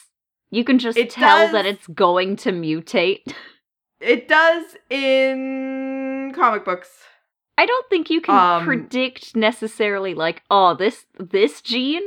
[0.51, 3.33] You can just tell does- that it's going to mutate.
[4.01, 6.91] it does in comic books.
[7.59, 12.03] I don't think you can Um, predict necessarily like, oh, this this gene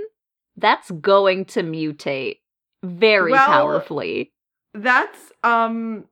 [0.58, 2.40] that's going to mutate
[2.84, 4.32] very Well, powerfully.
[4.74, 6.06] that's um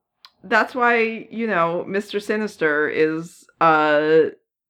[0.46, 4.24] that's why you know mr sinister is uh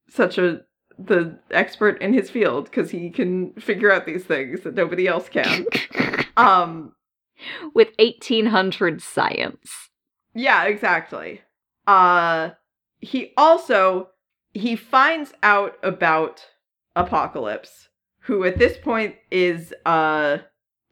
[0.10, 0.62] such a
[1.00, 5.28] the expert in his field because he can figure out these things that nobody else
[5.30, 5.66] can
[6.38, 6.94] um
[7.74, 9.90] With 1800 science.
[10.36, 11.42] yeah exactly
[11.88, 12.52] uh
[13.00, 14.10] he also
[14.54, 16.46] he finds out about
[16.96, 17.90] apocalypse
[18.22, 20.38] who at this point is uh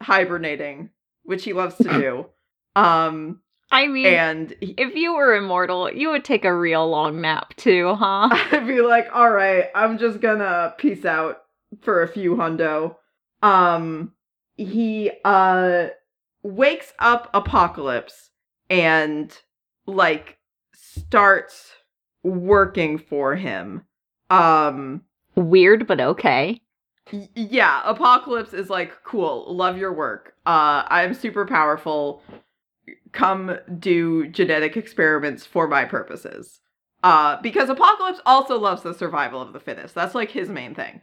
[0.02, 0.89] hibernating
[1.24, 2.26] which he loves to do
[2.76, 3.39] um
[3.74, 7.56] I mean, and he, if you were immortal, you would take a real long nap
[7.56, 8.28] too, huh?
[8.32, 11.43] I'd be like, all right, I'm just gonna peace out
[11.82, 12.97] for a few hundo.
[13.41, 14.12] Um,
[14.58, 15.88] he uh
[16.43, 18.30] wakes up Apocalypse
[18.69, 19.36] and
[19.86, 20.38] like
[20.74, 21.71] starts
[22.24, 23.84] working for him.
[24.30, 25.02] Um,
[25.36, 26.62] Weird, but okay.
[27.12, 30.36] y- yeah, Apocalypse is like, cool, love your work.
[30.46, 32.22] Uh, I'm super powerful.
[33.12, 36.60] Come do genetic experiments for my purposes.
[37.04, 39.96] Uh, because Apocalypse also loves the survival of the fittest.
[39.96, 41.02] That's like his main thing.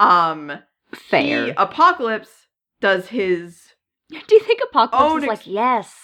[0.00, 0.52] Um,
[0.92, 1.46] Fair.
[1.46, 2.46] he- Apocalypse
[2.80, 3.70] does his.
[4.10, 5.94] Do you think Apocalypse is ex- like, yes,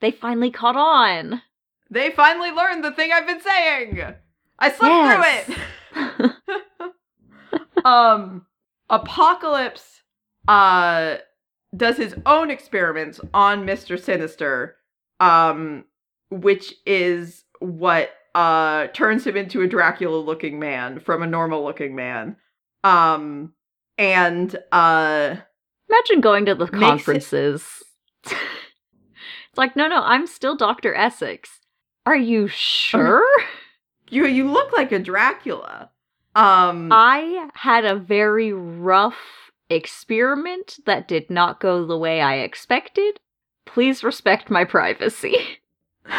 [0.00, 1.42] they finally caught on?
[1.90, 4.02] They finally learned the thing I've been saying.
[4.58, 5.44] I slept Yes.
[5.46, 6.32] through it.
[7.84, 8.44] um
[8.90, 10.02] apocalypse
[10.48, 11.16] uh
[11.76, 14.76] does his own experiments on mr sinister
[15.20, 15.84] um
[16.30, 21.94] which is what uh turns him into a dracula looking man from a normal looking
[21.94, 22.36] man
[22.84, 23.52] um
[23.96, 25.36] and uh
[25.90, 27.82] Imagine going to the Makes it- conferences.
[28.26, 28.34] it's
[29.56, 30.94] like, no, no, I'm still Dr.
[30.94, 31.57] Essex.
[32.08, 33.22] Are you sure?
[34.08, 35.90] you you look like a dracula
[36.34, 43.20] um I had a very rough experiment that did not go the way I expected.
[43.66, 45.36] Please respect my privacy.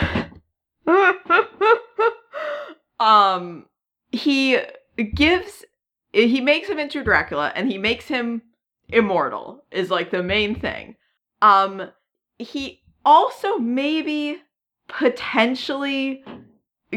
[2.99, 3.65] um
[4.11, 4.59] he
[5.15, 5.65] gives
[6.13, 8.43] he makes him into Dracula and he makes him
[8.89, 10.97] immortal is like the main thing.
[11.41, 11.89] Um
[12.37, 14.43] he also maybe
[14.89, 16.23] potentially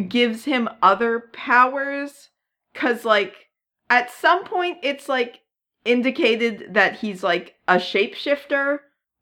[0.08, 2.30] gives him other powers
[2.74, 3.48] cuz like
[3.90, 5.40] at some point it's like
[5.84, 8.78] indicated that he's like a shapeshifter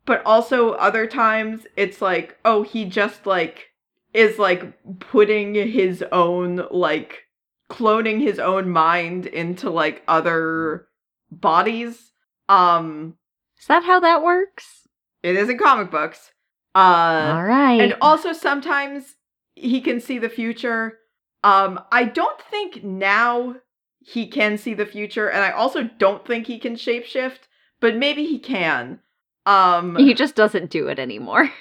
[0.06, 3.70] but also other times it's like oh he just like
[4.14, 7.24] is like putting his own like
[7.68, 10.86] cloning his own mind into like other
[11.30, 12.12] bodies
[12.48, 13.16] um
[13.58, 14.88] Is that how that works?
[15.22, 16.32] it is in comic books
[16.74, 17.80] uh All right.
[17.80, 19.16] and also sometimes
[19.54, 20.98] he can see the future
[21.42, 23.56] um i don't think now
[23.98, 27.40] he can see the future and i also don't think he can shapeshift
[27.80, 29.00] but maybe he can
[29.46, 31.50] um he just doesn't do it anymore.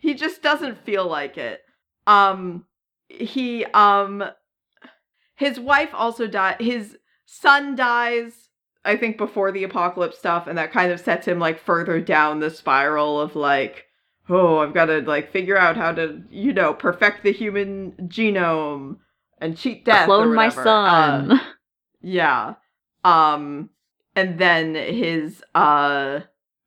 [0.00, 1.60] He just doesn't feel like it.
[2.06, 2.64] Um
[3.08, 4.24] he um
[5.34, 8.48] his wife also died his son dies
[8.84, 12.40] I think before the apocalypse stuff and that kind of sets him like further down
[12.40, 13.86] the spiral of like
[14.28, 18.96] oh, I've got to like figure out how to, you know, perfect the human genome
[19.38, 20.06] and cheat death.
[20.06, 21.32] Clone my son.
[21.32, 21.38] Uh,
[22.00, 22.54] yeah.
[23.04, 23.70] Um,
[24.14, 26.20] and then his uh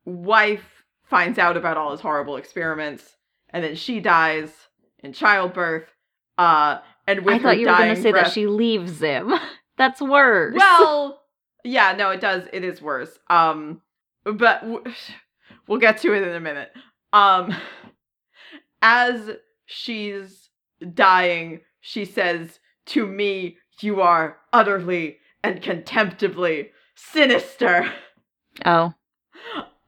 [0.04, 3.16] wife finds out about all his horrible experiments,
[3.50, 4.50] and then she dies
[5.00, 5.88] in childbirth.
[6.38, 9.32] Uh, and with I thought you were going to say breath, that she leaves him.
[9.76, 10.54] That's worse.
[10.56, 11.20] Well,
[11.64, 12.44] yeah, no, it does.
[12.52, 13.18] It is worse.
[13.28, 13.82] Um,
[14.24, 14.84] but w-
[15.68, 16.72] we'll get to it in a minute.
[17.12, 17.54] Um,
[18.80, 19.30] as
[19.66, 20.50] she's
[20.94, 27.92] dying, she says to me, "You are utterly and contemptibly sinister."
[28.64, 28.94] oh,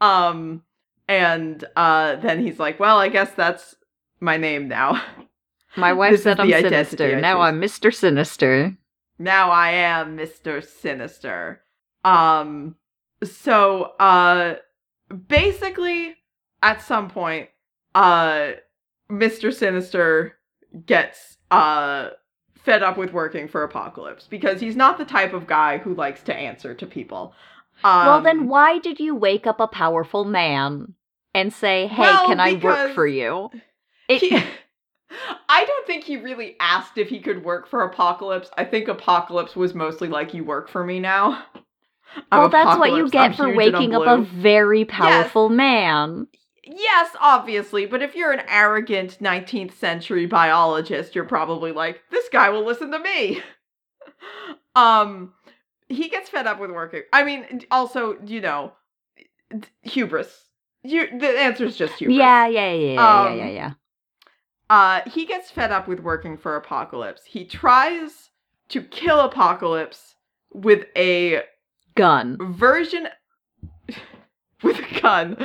[0.01, 0.63] Um,
[1.09, 3.75] and uh, then he's like, "Well, I guess that's
[4.21, 5.03] my name now.
[5.77, 7.21] my wife This said I'm sinister.
[7.21, 7.41] Now.
[7.41, 7.93] I'm Mr.
[7.93, 8.77] Sinister.
[9.19, 11.63] now I am Mister Sinister."
[12.05, 12.77] Um,
[13.23, 14.57] so uh,
[15.29, 16.17] basically,
[16.65, 17.51] at some point,
[17.95, 18.53] uh,
[19.09, 20.37] Mister Sinister
[20.87, 22.09] gets uh
[22.57, 26.23] fed up with working for Apocalypse because he's not the type of guy who likes
[26.23, 27.35] to answer to people.
[27.85, 30.95] Um, well, then why did you wake up a powerful man
[31.35, 33.51] and say, "Hey, Well, can I work for you?"
[34.09, 34.37] It, he,
[35.49, 38.51] I don't think he really asked if he could work for Apocalypse.
[38.57, 41.45] I think Apocalypse was mostly like, "You work for me now."
[42.33, 44.85] I'm well, that's what you get I'm for huge and I'm waking up a very
[44.85, 46.27] powerful man.
[46.67, 52.49] Yes, obviously, but if you're an arrogant 19th century biologist, you're probably like, this guy
[52.51, 53.43] will listen to me.
[54.77, 55.33] um,
[55.89, 57.03] he gets fed up with working.
[57.13, 58.73] I mean, also, you know,
[59.83, 60.45] hubris.
[60.83, 62.17] You, the answer is just hubris.
[62.17, 63.71] Yeah, yeah, yeah, yeah, Um, yeah, yeah, yeah.
[64.71, 67.23] Uh, he gets fed up with working for Apocalypse.
[67.27, 68.31] He tries
[68.71, 70.15] to kill Apocalypse
[70.53, 71.43] with a
[71.95, 72.39] Gun.
[72.55, 73.09] version
[74.63, 75.37] with a gun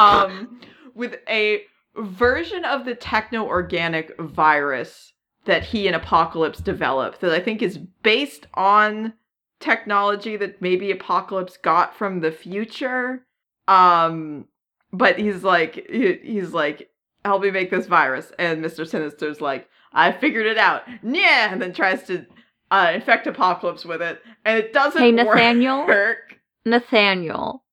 [0.00, 0.60] um
[0.94, 1.62] with a
[1.96, 5.12] version of the techno-organic virus
[5.44, 9.12] that he and apocalypse developed that i think is based on
[9.60, 13.26] technology that maybe apocalypse got from the future.
[13.68, 14.46] Um
[14.92, 16.88] but he's like he- he's like
[17.24, 18.32] help me make this virus.
[18.38, 20.82] And mr sinister's like i figured it out.
[21.02, 22.24] Yeah and then tries to
[22.70, 24.22] uh, infect apocalypse with it.
[24.46, 25.86] And it doesn't Hey, Nathaniel?
[25.86, 26.38] work.
[26.64, 27.64] Nathaniel,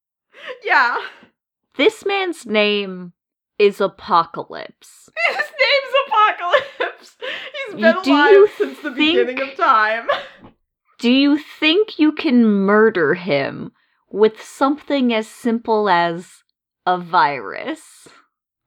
[0.65, 0.97] yeah.
[1.77, 3.13] This man's name
[3.59, 5.09] is Apocalypse.
[5.29, 7.17] His name's Apocalypse.
[7.65, 10.07] He's been do alive since the think- beginning of time.
[10.99, 13.71] Do you think you can murder him
[14.09, 16.43] with something as simple as
[16.87, 18.07] a virus?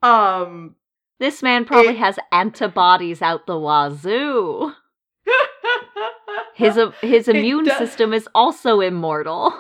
[0.02, 0.76] Um.
[1.18, 4.72] This man probably It- has antibodies out the wazoo.
[6.54, 9.54] His uh, his immune system is also immortal.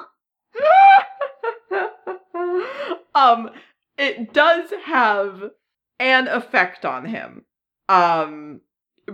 [3.20, 3.50] Um.
[3.98, 5.50] It does have
[5.98, 7.44] an effect on him.
[7.88, 8.60] Um.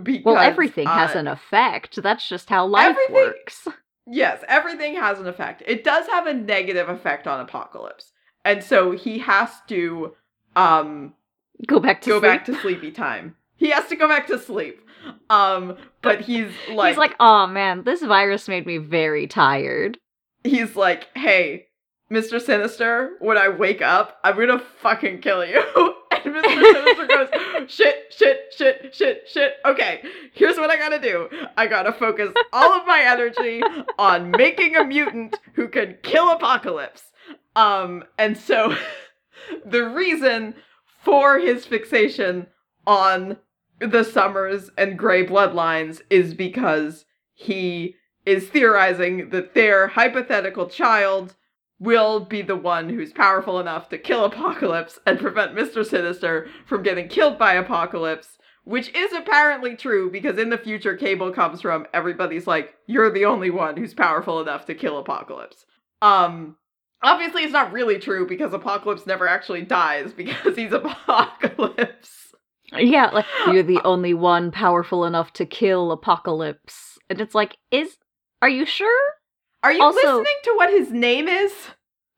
[0.01, 2.01] Because Well, everything has uh, an effect.
[2.01, 3.67] That's just how life works.
[4.05, 5.63] Yes, everything has an effect.
[5.65, 8.11] It does have a negative effect on Apocalypse,
[8.45, 10.15] and so he has to
[10.55, 11.13] um
[11.65, 12.31] Go back to go sleep.
[12.31, 13.35] back to sleepy time.
[13.55, 14.79] He has to go back to sleep.
[15.29, 19.97] Um, but he's like, He's like, oh man, this virus made me very tired.
[20.43, 21.66] he's like, hey,
[22.11, 22.41] Mr.
[22.41, 25.61] Sinister, when I wake up, I'm gonna fucking kill you.
[26.11, 26.73] and Mr.
[26.73, 27.27] Sinister goes,
[27.67, 29.53] shit, shit, shit, shit, shit.
[29.65, 30.01] Okay,
[30.33, 31.27] here's what I gotta do.
[31.57, 33.61] I gotta focus all of my energy
[33.99, 37.03] on making a mutant who can kill Apocalypse.
[37.57, 38.75] Um, and so
[39.65, 40.55] the reason
[41.03, 42.47] for his fixation
[42.85, 43.37] on
[43.79, 51.35] the Summers and Grey bloodlines is because he is theorizing that their hypothetical child
[51.79, 55.85] will be the one who's powerful enough to kill Apocalypse and prevent Mr.
[55.85, 61.31] Sinister from getting killed by Apocalypse, which is apparently true because in the future Cable
[61.31, 65.65] comes from everybody's like, you're the only one who's powerful enough to kill Apocalypse.
[66.01, 66.55] Um
[67.03, 72.33] obviously it's not really true because Apocalypse never actually dies because he's Apocalypse.
[72.73, 76.97] Yeah, like you're the only one powerful enough to kill Apocalypse.
[77.09, 77.97] And it's like, is
[78.41, 79.16] are you sure?
[79.67, 81.71] Are you Also- listening to what his name is?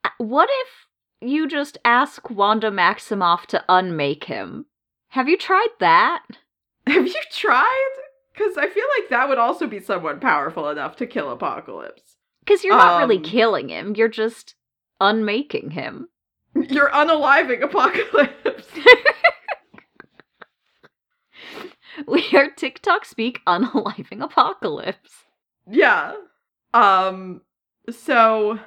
[0.03, 0.85] Uh, What if
[1.19, 4.67] you just ask Wanda Maximoff to unmake him?
[5.09, 6.21] Have you tried that?
[6.85, 7.89] Have you tried?
[8.31, 12.17] Because I feel like that would also be someone powerful enough to kill Apocalypse.
[12.41, 14.53] Because you're not really Um, killing him, you're just
[15.01, 16.09] unmaking him.
[16.53, 18.67] You're unaliving Apocalypse.
[22.07, 25.25] We are TikTok speak unaliving apocalypse.
[25.69, 26.13] Yeah.
[26.73, 27.41] Um
[27.89, 28.59] so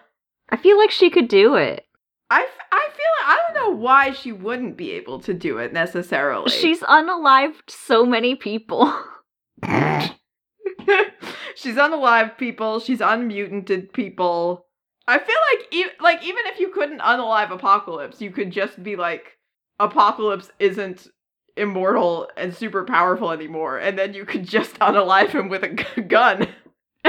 [0.49, 1.87] I feel like she could do it.
[2.31, 5.59] I, f- I feel like I don't know why she wouldn't be able to do
[5.59, 6.51] it necessarily.
[6.51, 8.93] She's unalived so many people.
[11.55, 12.81] she's unalive people.
[12.81, 14.67] She's unmutanted people.
[15.07, 18.97] I feel like e- like even if you couldn't unalive Apocalypse, you could just be
[18.97, 19.37] like
[19.79, 21.09] Apocalypse isn't
[21.57, 26.03] immortal and super powerful anymore, and then you could just unalive him with a g-
[26.03, 26.49] gun.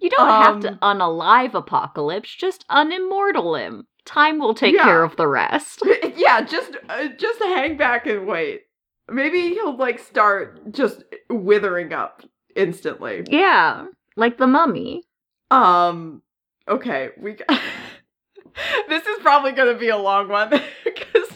[0.00, 3.86] you don't have to Um, unalive Apocalypse, just unimmortal him.
[4.04, 4.84] Time will take Yeah.
[4.84, 5.82] care of the rest.
[6.16, 8.62] yeah, just uh, just hang back and wait.
[9.10, 12.22] Maybe he'll like start just withering up
[12.56, 13.24] instantly.
[13.28, 15.04] Yeah, like the mummy.
[15.50, 16.22] Um.
[16.68, 17.34] Okay, we.
[17.34, 17.44] g-
[18.88, 20.48] this is probably going to be a long one
[20.84, 21.28] because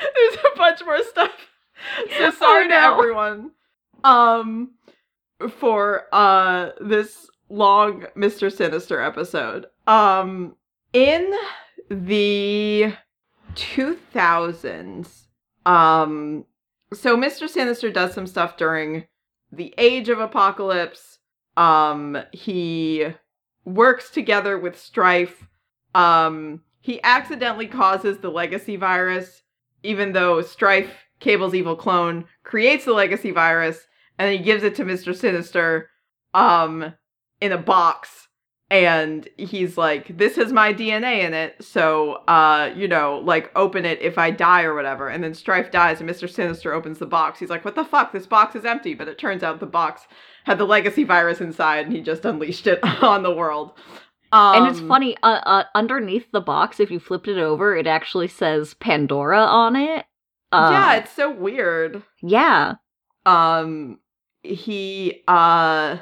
[0.00, 1.30] there's a bunch more stuff.
[2.18, 3.50] So sorry Oh, to everyone.
[4.04, 4.72] Um,
[5.58, 9.66] for uh this long Mister Sinister episode.
[9.86, 10.56] Um,
[10.92, 11.32] in
[11.90, 12.94] the
[13.54, 15.28] two thousands.
[15.66, 16.46] Um,
[16.92, 19.04] so Mister Sinister does some stuff during
[19.52, 21.18] the Age of Apocalypse.
[21.56, 23.06] Um, he
[23.64, 25.46] works together with Strife.
[25.94, 29.42] Um, he accidentally causes the legacy virus,
[29.82, 30.90] even though Strife,
[31.20, 33.86] Cable's evil clone, creates the legacy virus,
[34.18, 35.14] and he gives it to Mr.
[35.14, 35.90] Sinister,
[36.34, 36.94] um,
[37.42, 38.28] in a box.
[38.70, 43.84] And he's like, this has my DNA in it, so, uh, you know, like, open
[43.84, 45.10] it if I die or whatever.
[45.10, 46.26] And then Strife dies, and Mr.
[46.26, 47.38] Sinister opens the box.
[47.38, 48.12] He's like, what the fuck?
[48.12, 48.94] This box is empty.
[48.94, 50.06] But it turns out the box
[50.44, 53.72] had the legacy virus inside, and he just unleashed it on the world.
[54.32, 57.86] Um, and it's funny, uh, uh, underneath the box, if you flipped it over, it
[57.86, 60.06] actually says Pandora on it.
[60.50, 62.02] Uh, yeah, it's so weird.
[62.22, 62.76] yeah.
[63.26, 63.98] Um,
[64.42, 65.98] he, uh,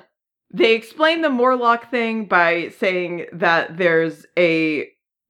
[0.53, 4.89] they explain the Morlock thing by saying that there's a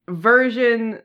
[0.08, 1.00] version.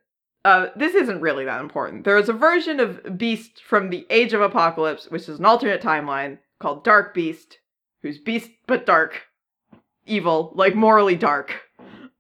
[0.46, 2.06] Uh, this isn't really that important.
[2.06, 5.82] There is a version of Beast from the Age of Apocalypse, which is an alternate
[5.82, 7.60] timeline called Dark Beast,
[8.02, 9.24] who's beast but dark,
[10.06, 11.62] evil, like morally dark.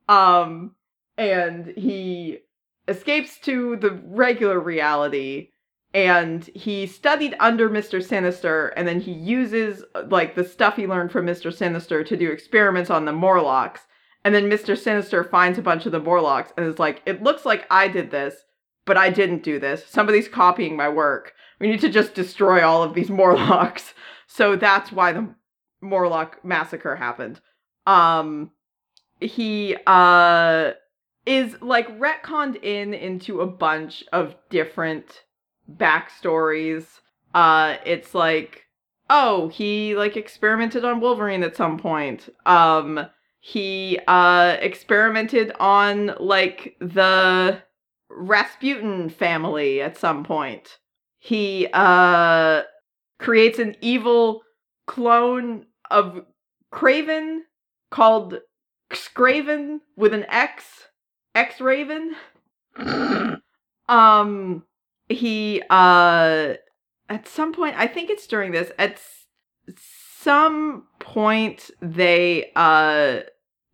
[0.09, 0.75] Um,
[1.17, 2.39] and he
[2.87, 5.49] escapes to the regular reality
[5.95, 8.03] and he studied under Mr.
[8.03, 11.53] Sinister, and then he uses like the stuff he learned from Mr.
[11.53, 13.79] Sinister to do experiments on the Morlocks.
[14.25, 14.77] And then Mr.
[14.77, 18.11] Sinister finds a bunch of the Morlocks and is like, "It looks like I did
[18.11, 18.43] this,
[18.83, 19.87] but I didn't do this.
[19.87, 21.33] Somebody's copying my work.
[21.61, 23.93] We need to just destroy all of these Morlocks."
[24.27, 25.33] So that's why the
[25.81, 27.39] Morlock massacre happened.
[27.87, 28.51] Um,
[29.21, 30.71] he uh
[31.25, 35.23] is like retconned in into a bunch of different
[35.71, 36.85] backstories.
[37.33, 38.65] Uh it's like
[39.09, 42.29] oh, he like experimented on Wolverine at some point.
[42.45, 43.07] Um
[43.39, 47.61] he uh experimented on like the
[48.09, 50.79] Rasputin family at some point.
[51.19, 52.63] He uh
[53.19, 54.41] creates an evil
[54.87, 56.25] clone of
[56.73, 57.41] Kraven
[57.91, 58.39] called
[58.91, 60.89] Scraven with an X,
[61.33, 62.15] X Raven.
[63.87, 64.63] um
[65.09, 66.53] he uh
[67.09, 69.25] at some point i think it's during this at s-
[69.77, 73.19] some point they uh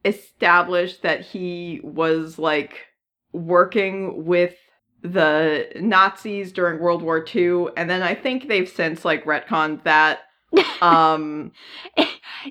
[0.03, 2.87] established that he was like
[3.31, 4.55] working with
[5.03, 10.21] the nazis during world war ii and then i think they've since like retconned that
[10.81, 11.51] um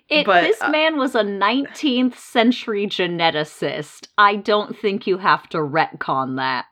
[0.08, 4.06] It, But, this uh, man was a 19th century geneticist.
[4.16, 6.66] I don't think you have to retcon that.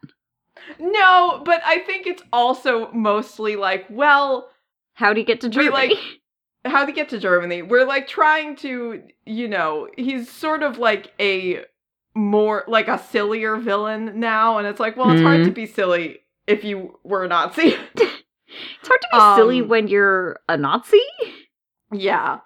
[0.78, 4.48] No but i think it's also mostly like well
[4.94, 5.70] How'd he get to Germany?
[5.70, 5.98] like-
[6.64, 7.62] how to get to Germany.
[7.62, 11.64] We're like trying to, you know, he's sort of like a
[12.16, 15.44] more like a sillier villain now, and it's like, well, it's hard Mhm.
[15.44, 17.68] to be silly if you were a Nazi.
[17.94, 21.00] it's hard to be silly um, when you're a Nazi.
[21.92, 22.40] yeah.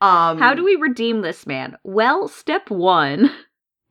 [0.00, 1.76] Um How do we redeem this man?
[1.84, 3.30] Well, step one.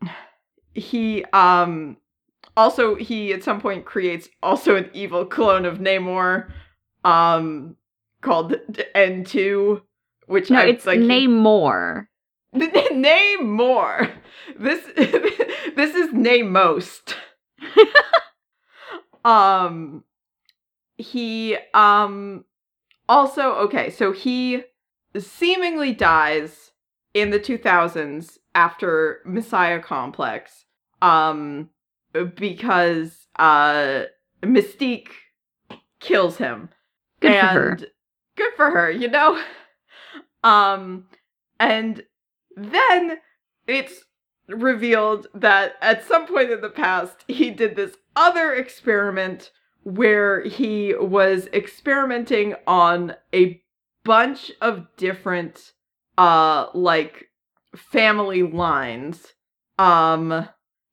[0.74, 1.98] he um
[2.58, 6.52] also he at some point creates also an evil clone of Namor
[7.06, 7.78] um
[8.22, 8.56] called
[8.96, 9.82] N2
[10.28, 11.08] which No, I, it's like he-.
[12.52, 14.12] Name more.
[14.60, 14.84] This
[15.76, 17.16] this is name most.
[19.26, 20.04] um
[20.98, 22.46] he um
[23.10, 24.64] also okay, so he
[25.18, 26.72] seemingly dies
[27.14, 30.66] in the 2000s after Messiah Complex
[31.02, 31.70] um
[32.26, 34.04] because uh
[34.44, 35.10] Mystique
[36.00, 36.70] kills him
[37.20, 37.78] Good and for her.
[38.36, 39.42] good for her, you know?
[40.44, 41.06] Um,
[41.60, 42.04] and
[42.56, 43.18] then
[43.66, 44.06] it's
[44.48, 49.52] revealed that at some point in the past, he did this other experiment
[49.84, 53.62] where he was experimenting on a
[54.06, 55.74] bunch of different,
[56.18, 57.26] uh, like
[57.76, 59.34] family lines.
[59.80, 60.48] Um,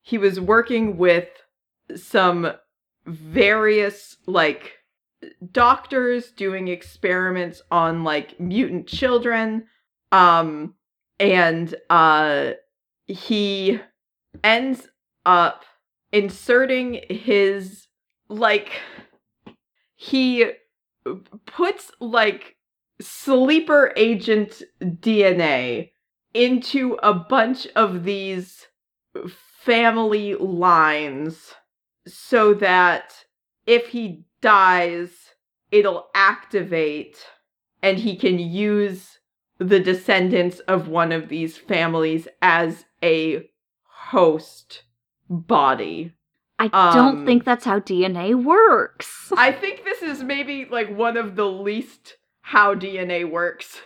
[0.04, 1.28] he was working with
[1.96, 2.52] some
[3.06, 4.74] various, like,
[5.52, 9.66] doctors doing experiments on like mutant children.
[10.12, 10.74] Um
[11.18, 12.52] and uh
[13.06, 13.80] he
[14.42, 14.88] ends
[15.24, 15.64] up
[16.12, 17.86] inserting his
[18.28, 18.80] like
[19.94, 20.50] he
[21.46, 22.56] puts like
[23.00, 25.92] sleeper agent DNA
[26.34, 28.66] into a bunch of these
[29.64, 31.54] family lines
[32.06, 33.14] so that
[33.66, 35.10] if he dies,
[35.70, 37.16] it'll activate
[37.82, 39.18] and he can use
[39.58, 43.48] the descendants of one of these families as a
[43.84, 44.82] host
[45.30, 46.12] body.
[46.58, 49.32] I don't Um, think that's how DNA works.
[49.36, 53.80] I think this is maybe like one of the least how DNA works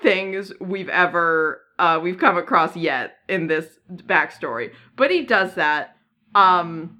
[0.00, 4.72] things we've ever uh we've come across yet in this backstory.
[4.96, 5.96] But he does that.
[6.34, 6.98] Um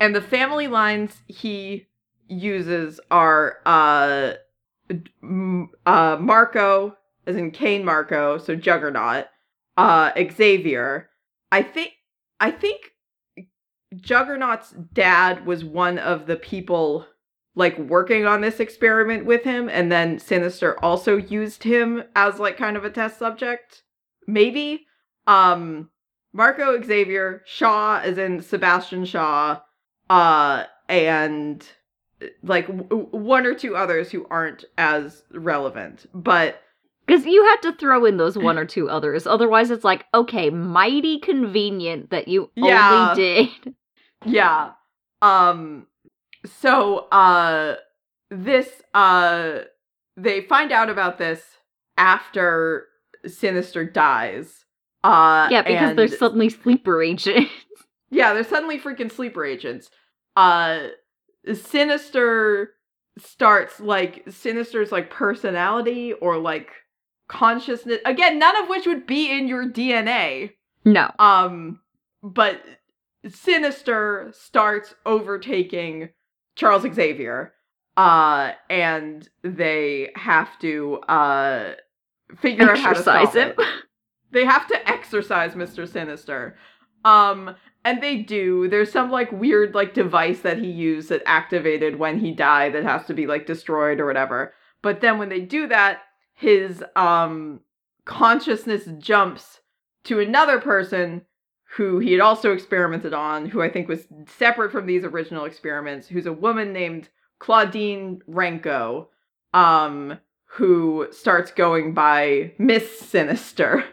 [0.00, 1.86] and the family lines he
[2.28, 4.34] uses are uh
[5.86, 6.96] uh Marko
[7.26, 9.26] as in Cain Marko, so Juggernaut,
[9.76, 11.10] uh Xavier.
[11.50, 11.92] I think
[12.40, 12.92] I think
[13.96, 17.06] Juggernaut's dad was one of the people
[17.54, 22.56] like working on this experiment with him and then Sinister also used him as like
[22.56, 23.83] kind of a test subject.
[24.26, 24.86] Maybe
[25.26, 25.90] um
[26.32, 29.60] Marko Xavier, Shaw as in Sebastian Shaw,
[30.10, 31.66] uh and
[32.42, 36.06] like w- one or two others who aren't as relevant.
[36.14, 36.60] But
[37.06, 39.26] Because you had to throw in those one or two others.
[39.26, 43.12] Otherwise, it's like, okay, mighty convenient that you Yeah.
[43.14, 43.74] only did.
[44.26, 44.72] yeah.
[45.22, 45.86] Um
[46.46, 47.76] so uh
[48.30, 49.60] this uh
[50.16, 51.42] they find out about this
[51.96, 52.86] after
[53.26, 54.64] Sinister dies.
[55.02, 57.50] Uh Yeah, because and- they're suddenly sleeper agents.
[58.10, 59.90] Yeah, they're suddenly freaking sleeper agents.
[60.36, 60.88] Uh
[61.52, 62.70] Sinister
[63.18, 66.70] starts like Sinister's like personality or like
[67.28, 70.50] consciousness again, none of which would be in your DNA.
[70.84, 71.10] no.
[71.18, 71.80] Um
[72.22, 72.62] but
[73.28, 76.10] Sinister starts overtaking
[76.56, 77.52] Charles Xavier.
[77.96, 81.74] Uh and they have to uh
[82.40, 83.54] figure out how to Exercise stop him.
[83.58, 83.66] it
[84.32, 85.88] they have to exercise Mr.
[85.88, 86.56] Sinister.
[87.04, 87.54] Um,
[87.84, 88.68] and they do.
[88.68, 92.84] There's some like weird like device that he used that activated when he died that
[92.84, 94.54] has to be like destroyed or whatever.
[94.82, 96.00] But then when they do that,
[96.34, 97.60] his um
[98.04, 99.60] consciousness jumps
[100.04, 101.22] to another person
[101.76, 106.06] who he had also experimented on, who I think was separate from these original experiments,
[106.06, 107.08] who's a woman named
[107.40, 109.08] Claudine Renko,
[109.52, 110.18] um,
[110.54, 113.84] who starts going by Miss Sinister.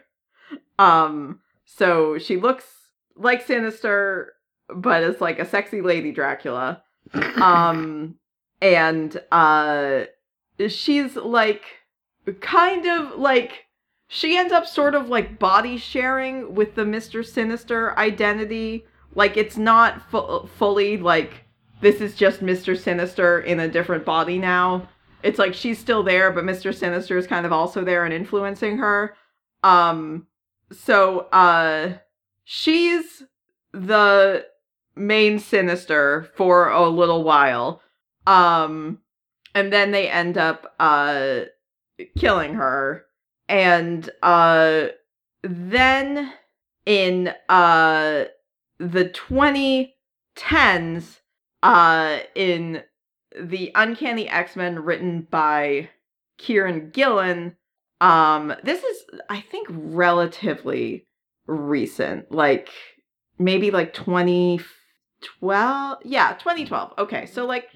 [0.77, 2.65] Um, so she looks
[3.15, 4.33] like Sinister,
[4.69, 6.83] but is like a sexy lady Dracula.
[7.41, 8.15] Um,
[8.61, 10.03] and uh,
[10.67, 11.63] she's like
[12.41, 13.65] kind of like
[14.07, 18.85] she ends up sort of like body sharing with the Mister Sinister identity.
[19.15, 21.45] Like it's not fu- fully like
[21.81, 24.87] this is just Mister Sinister in a different body now.
[25.23, 28.77] It's like she's still there, but Mister Sinister is kind of also there and influencing
[28.77, 29.15] her.
[29.63, 30.27] Um,
[30.71, 31.93] so uh
[32.43, 33.23] she's
[33.73, 34.45] the
[34.95, 37.81] main sinister for a little while
[38.27, 38.99] um
[39.55, 41.39] and then they end up uh
[42.17, 43.05] killing her
[43.47, 44.87] and uh
[45.43, 46.33] then
[46.85, 48.25] in uh
[48.79, 51.19] the 2010s
[51.63, 52.83] uh in
[53.39, 55.89] the uncanny x-men written by
[56.39, 57.55] kieron gillen.
[57.99, 61.05] Um this is i think relatively
[61.47, 62.69] recent like
[63.37, 67.69] maybe like 2012 yeah 2012 okay so like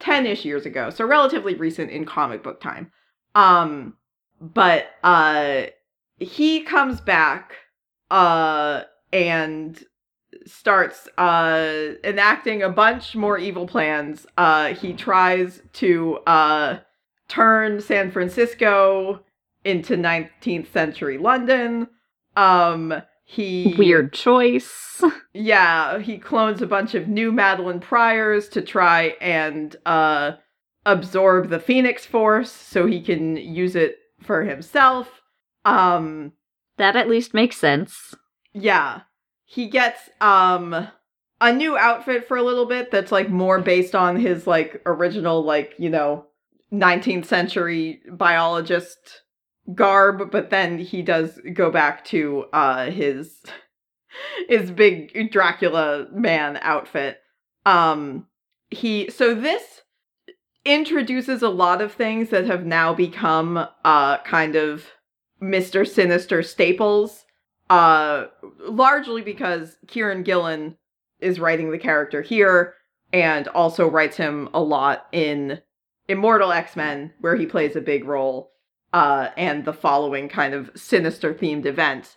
[0.00, 2.90] 10ish years ago so relatively recent in comic book time.
[3.34, 3.94] Um
[4.40, 5.66] but uh
[6.18, 7.54] he comes back
[8.10, 8.82] uh
[9.12, 9.82] and
[10.46, 16.78] starts uh enacting a bunch more evil plans uh he tries to uh
[17.28, 19.20] turn san francisco
[19.64, 21.88] into 19th century london
[22.36, 25.04] um he Weird choice.
[25.32, 30.32] yeah, he clones a bunch of new Madelyne Pryors to try and uh
[30.84, 35.20] absorb the Phoenix Force so he can use it for himself.
[35.64, 36.32] Um
[36.76, 38.16] That at least makes sense.
[38.52, 39.02] yeah.
[39.50, 40.86] He gets um
[41.40, 45.42] a new outfit for a little bit that's like more based on his like original
[45.42, 46.26] like, you know,
[46.72, 49.22] 19th century biologist
[49.74, 53.42] garb, but then he does go back to uh his
[54.48, 57.18] his big Dracula man outfit.
[57.66, 58.28] Um
[58.70, 59.80] he so this
[60.64, 64.86] introduces a lot of things that have now become uh kind of
[65.42, 65.84] Mr.
[65.84, 67.24] Sinister staples.
[67.70, 68.26] Uh
[68.58, 70.76] largely because Kieron Gillen
[71.20, 72.74] is writing the character here
[73.12, 75.60] and also writes him a lot in
[76.08, 78.50] Immortal X-Men where he plays a big role
[78.92, 82.16] uh and the following kind of sinister themed events.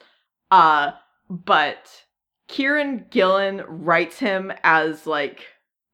[0.49, 0.93] Uh
[1.30, 2.04] but
[2.49, 5.45] Kieron Gillen writes him as like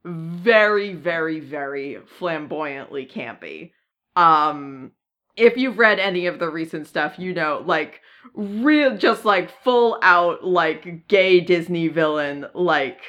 [0.06, 3.72] very very very flamboyantly campy.
[4.16, 4.92] Um
[5.36, 8.00] if you've read any of the recent stuff, you know like
[8.34, 13.02] real just like full out like gay Disney villain like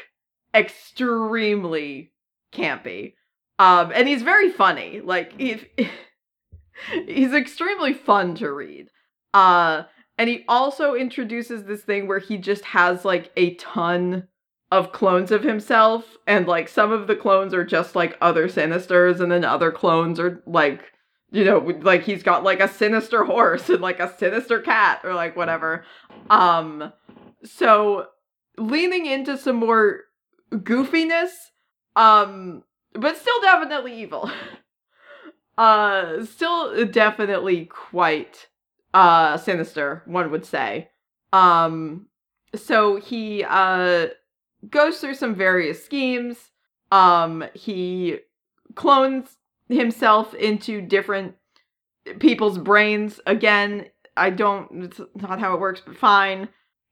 [0.54, 2.12] extremely
[2.52, 3.14] campy.
[3.58, 5.00] Um and he's very funny.
[5.00, 5.64] Like if
[7.06, 8.88] he's extremely fun to read.
[9.34, 9.84] Uh
[10.18, 14.28] and he also introduces this thing where he just has like a ton
[14.70, 19.20] of clones of himself and like some of the clones are just like other sinisters
[19.20, 20.92] and then other clones are like
[21.30, 25.14] you know like he's got like a sinister horse and like a sinister cat or
[25.14, 25.84] like whatever.
[26.28, 26.92] Um
[27.44, 28.06] so
[28.58, 30.00] leaning into some more
[30.52, 31.30] goofiness
[31.96, 32.62] um
[32.94, 34.30] but still definitely evil.
[35.58, 38.48] Uh still definitely quite
[38.94, 40.88] uh sinister one would say.
[41.34, 42.06] Um
[42.54, 44.06] so he uh
[44.70, 46.38] goes through some various schemes.
[46.90, 48.20] Um he
[48.74, 49.36] clones
[49.70, 51.34] himself into different
[52.18, 53.86] people's brains again.
[54.16, 56.48] I don't it's not how it works but fine.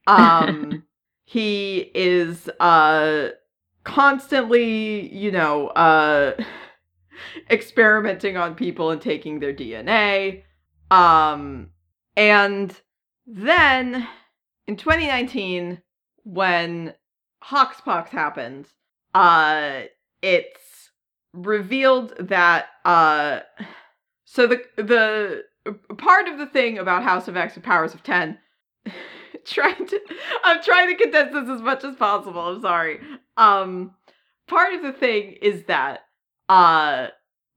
[0.07, 0.83] Um
[1.25, 3.29] he is uh
[3.83, 6.35] constantly you know uh
[7.51, 10.41] experimenting on people and taking their dna
[10.89, 11.69] um
[12.17, 12.81] and
[13.27, 14.07] then
[14.67, 15.81] in 2019
[16.23, 16.93] when
[17.43, 18.67] hoxpox happened
[19.13, 19.81] uh
[20.21, 20.68] it's
[21.33, 23.39] revealed that uh
[24.25, 25.43] so the the
[25.97, 28.37] part of the thing about House of X and Powers of 10
[29.45, 29.99] trying to
[30.43, 32.41] I'm trying to condense this as much as possible.
[32.41, 32.99] I'm sorry.
[33.37, 33.91] Um
[34.47, 36.01] part of the thing is that
[36.47, 37.07] uh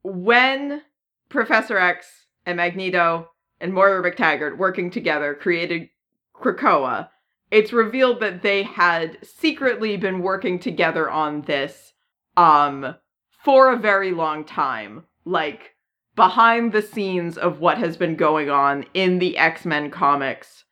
[0.03, 0.83] when
[1.29, 2.07] Professor X
[2.45, 5.89] and Magneto and Moira McTaggart working together created
[6.35, 7.09] Krakoa,
[7.51, 11.93] it's revealed that they had secretly been working together on this
[12.37, 12.97] um
[13.45, 15.05] for a very long time.
[15.25, 15.75] Like
[16.15, 20.65] behind the scenes of what has been going on in the X-Men comics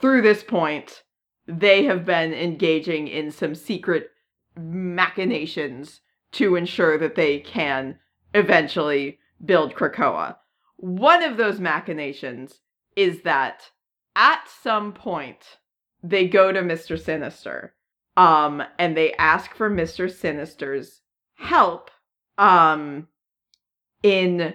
[0.00, 1.02] through this point,
[1.46, 4.10] they have been engaging in some secret
[4.56, 6.00] machinations
[6.32, 7.98] to ensure that they can
[8.34, 10.36] eventually build Krakoa.
[10.76, 12.60] One of those machinations
[12.96, 13.70] is that
[14.14, 15.58] at some point
[16.02, 17.00] they go to Mr.
[17.00, 17.74] Sinister
[18.16, 20.10] um and they ask for Mr.
[20.12, 21.00] Sinister's
[21.36, 21.90] help
[22.38, 23.08] um
[24.02, 24.54] in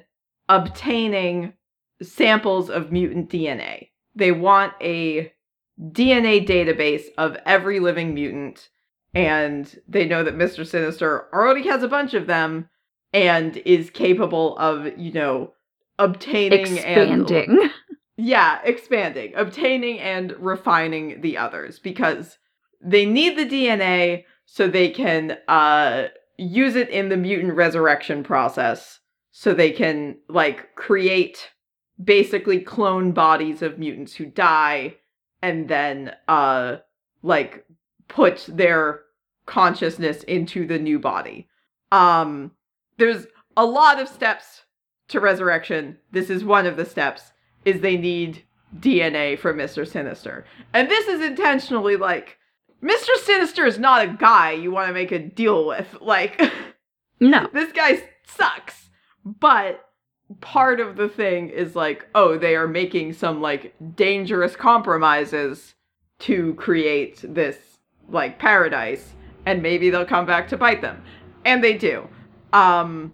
[0.50, 1.54] obtaining
[2.02, 3.90] samples of mutant DNA.
[4.16, 5.32] They want a
[5.80, 8.70] DNA database of every living mutant
[9.14, 10.66] and they know that Mr.
[10.66, 12.70] Sinister already has a bunch of them
[13.14, 15.54] and is capable of, you know,
[15.98, 17.70] obtaining and Expanding.
[18.18, 22.38] yeah, expanding, obtaining and refining the others because
[22.82, 26.08] they need the DNA so they can uh
[26.38, 29.00] use it in the mutant resurrection process
[29.32, 31.50] so they can like create
[32.04, 34.96] basically clone bodies of mutants who die
[35.42, 36.78] and then uh
[37.24, 37.66] like
[38.08, 39.02] put their
[39.46, 41.48] consciousness into the new body.
[41.92, 42.52] Um
[42.98, 43.26] there's
[43.56, 44.64] a lot of steps
[45.10, 45.98] to resurrection.
[46.12, 47.32] This is one of the steps
[47.66, 48.44] is they need
[48.80, 49.88] DNA from Mr.
[49.88, 50.46] Sinister.
[50.74, 52.38] And this is intentionally like
[52.82, 53.16] Mr.
[53.24, 55.98] Sinister is not a guy you want to make a deal with.
[56.02, 56.40] Like
[57.20, 57.48] No.
[57.54, 58.90] this guy sucks.
[59.26, 59.84] But
[60.42, 65.74] part of the thing is like, oh, they are making some like dangerous compromises
[66.20, 67.58] to create this
[68.10, 69.14] like paradise
[69.46, 71.02] and maybe they'll come back to bite them.
[71.46, 72.08] And they do.
[72.54, 73.14] Um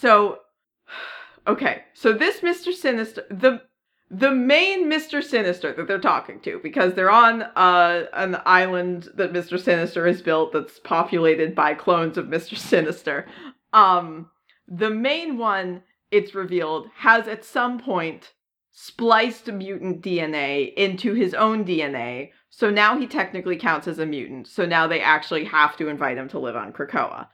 [0.00, 0.40] so
[1.46, 2.72] okay, so this Mr.
[2.72, 3.62] Sinister the
[4.10, 5.22] the main Mr.
[5.22, 9.58] Sinister that they're talking to, because they're on uh, an island that Mr.
[9.60, 12.56] Sinister has built that's populated by clones of Mr.
[12.56, 13.26] Sinister.
[13.72, 14.30] Um,
[14.68, 18.32] The main one, it's revealed, has at some point
[18.70, 22.30] spliced mutant DNA into his own DNA.
[22.50, 24.48] So now he technically counts as a mutant.
[24.48, 27.28] So now they actually have to invite him to live on Krakoa.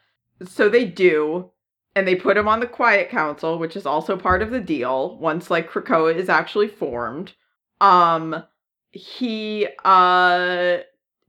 [0.45, 1.51] So they do,
[1.95, 5.17] and they put him on the Quiet Council, which is also part of the deal
[5.19, 7.33] once like Krakoa is actually formed.
[7.81, 8.45] Um
[8.91, 10.79] he uh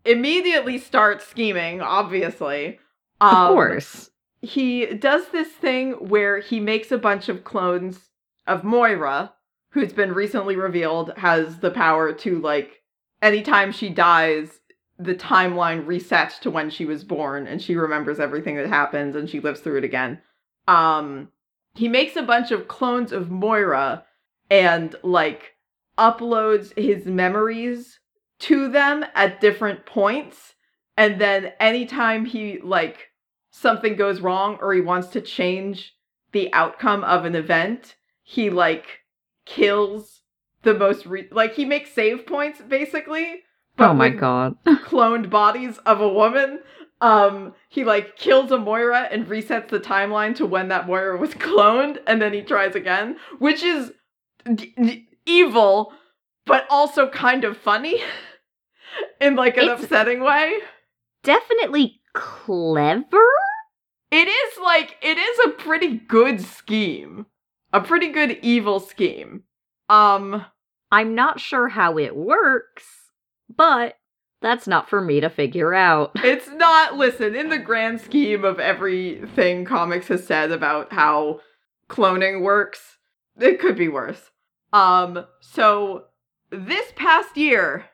[0.05, 2.79] immediately starts scheming, obviously.
[3.21, 4.09] Um, of course.
[4.41, 8.09] he does this thing where he makes a bunch of clones
[8.47, 9.33] of Moira,
[9.69, 12.81] who's been recently revealed has the power to like
[13.21, 14.59] anytime she dies,
[14.99, 19.29] the timeline resets to when she was born and she remembers everything that happens and
[19.29, 20.21] she lives through it again.
[20.67, 21.29] Um
[21.75, 24.05] he makes a bunch of clones of Moira
[24.49, 25.55] and like
[25.97, 27.99] uploads his memories
[28.39, 30.55] to them at different points
[30.97, 33.09] and then anytime he like
[33.51, 35.95] something goes wrong or he wants to change
[36.31, 39.01] the outcome of an event he like
[39.45, 40.21] kills
[40.63, 43.41] the most re- like he makes save points basically
[43.77, 44.55] but oh my god.
[44.65, 46.59] cloned bodies of a woman
[47.03, 51.33] um he like kills a moira and resets the timeline to when that moira was
[51.45, 53.91] cloned and then he tries again which is
[54.55, 55.91] d- d- evil
[56.45, 58.01] but also kind of funny
[59.21, 60.57] in like an It's- upsetting way
[61.23, 63.27] Definitely clever?
[64.11, 67.25] it is like it is a pretty good scheme
[67.71, 69.43] a pretty good evil scheme
[69.89, 70.45] um
[70.91, 72.83] I'm not sure how it works,
[73.49, 73.95] but
[74.43, 76.11] that's not for me to figure out.
[76.15, 81.39] it's not listen in the grand scheme of everything comics has said about how
[81.89, 82.97] cloning works
[83.39, 84.29] it could be worse
[84.71, 86.05] um so
[86.51, 87.85] this past year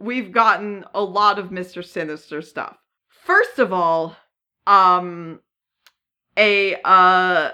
[0.00, 2.76] we've gotten a lot of mr sinister stuff
[3.08, 4.16] first of all
[4.66, 5.40] um
[6.36, 7.50] a uh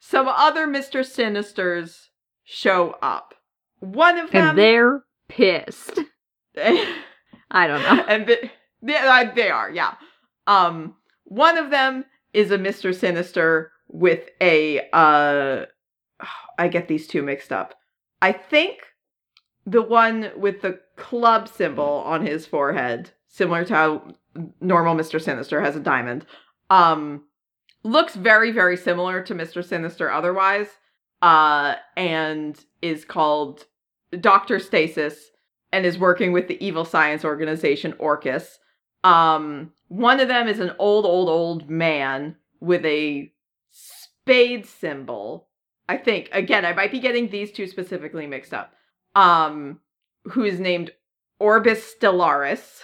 [0.00, 2.08] some other mr sinisters
[2.44, 3.34] show up
[3.80, 6.00] one of them And they're pissed.
[7.50, 8.04] I don't know.
[8.08, 8.50] and they,
[8.82, 9.94] they, uh, they are, yeah.
[10.46, 10.94] Um,
[11.24, 14.88] one of them is a Mister Sinister with a.
[14.92, 15.66] Uh,
[16.58, 17.74] I get these two mixed up.
[18.22, 18.78] I think
[19.66, 24.08] the one with the club symbol on his forehead, similar to how
[24.60, 26.26] normal Mister Sinister has a diamond,
[26.70, 27.24] um,
[27.82, 30.68] looks very very similar to Mister Sinister otherwise.
[31.22, 33.64] Uh, and is called
[34.20, 35.30] Doctor Stasis
[35.72, 38.58] and is working with the evil science organization Orchis.
[39.04, 43.32] Um, one of them is an old, old, old man with a
[43.70, 45.48] spade symbol.
[45.88, 48.72] I think again, I might be getting these two specifically mixed up.
[49.14, 49.80] Um,
[50.32, 50.92] who is named
[51.38, 52.80] Orbis Stellaris.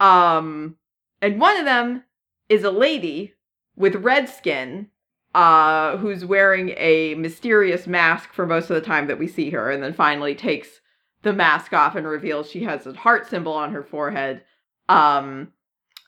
[0.00, 0.76] Um,
[1.20, 2.04] and one of them
[2.48, 3.34] is a lady
[3.76, 4.88] with red skin,
[5.34, 9.70] uh, who's wearing a mysterious mask for most of the time that we see her,
[9.70, 10.80] and then finally takes
[11.26, 14.42] the mask off and reveals she has a heart symbol on her forehead.
[14.88, 15.52] Um,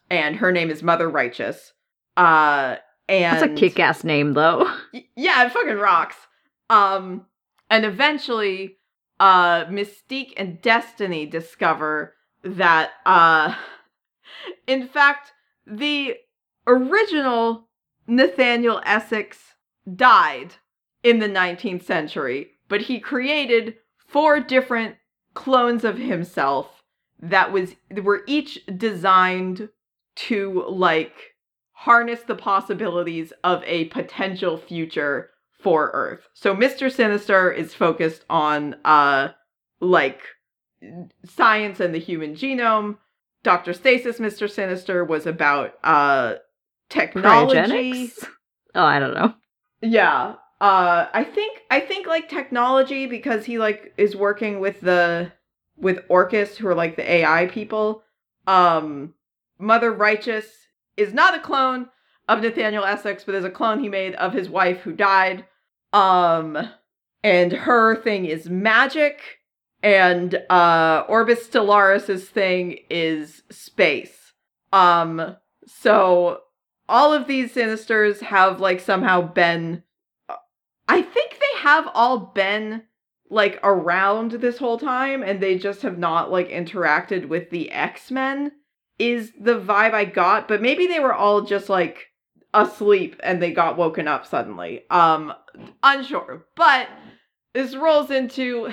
[0.08, 1.72] and her name is Mother Righteous.
[2.16, 2.76] Uh,
[3.08, 4.70] and That's a kick ass name, though.
[5.16, 6.16] Yeah, it fucking rocks.
[6.70, 7.26] Um,
[7.68, 8.78] and eventually,
[9.18, 12.14] uh, Mystique and Destiny discover
[12.44, 13.54] that, uh,
[14.68, 15.32] in fact,
[15.66, 16.14] the
[16.68, 17.68] original
[18.06, 19.38] Nathaniel Essex
[19.96, 20.54] died
[21.02, 23.74] in the 19th century, but he created
[24.06, 24.94] four different
[25.38, 26.82] clones of himself
[27.20, 29.68] that was were each designed
[30.16, 31.36] to like
[31.70, 35.30] harness the possibilities of a potential future
[35.62, 36.26] for Earth.
[36.34, 36.90] So Mr.
[36.90, 39.28] Sinister is focused on uh
[39.78, 40.22] like
[41.24, 42.96] science and the human genome.
[43.44, 43.72] Dr.
[43.72, 44.50] Stasis Mr.
[44.50, 46.34] Sinister was about uh
[46.88, 47.54] technology.
[47.54, 48.26] Cryogenics?
[48.74, 49.34] Oh, I don't know.
[49.82, 50.34] Yeah.
[50.60, 55.32] Uh I think I think like technology because he like is working with the
[55.76, 58.02] with Orchis who are like the AI people.
[58.46, 59.14] Um
[59.58, 60.46] Mother Righteous
[60.96, 61.88] is not a clone
[62.28, 65.44] of Nathaniel Essex, but is a clone he made of his wife who died.
[65.92, 66.58] Um
[67.22, 69.20] and her thing is magic
[69.82, 74.32] and uh Orbis Stellaris's thing is space.
[74.72, 75.36] Um
[75.66, 76.40] so
[76.88, 79.84] all of these sinisters have like somehow been
[80.88, 82.82] I think they have all been
[83.30, 88.52] like around this whole time and they just have not like interacted with the X-Men
[88.98, 92.06] is the vibe I got, but maybe they were all just like
[92.54, 94.84] asleep and they got woken up suddenly.
[94.90, 95.34] Um
[95.82, 96.46] unsure.
[96.56, 96.88] But
[97.52, 98.72] this rolls into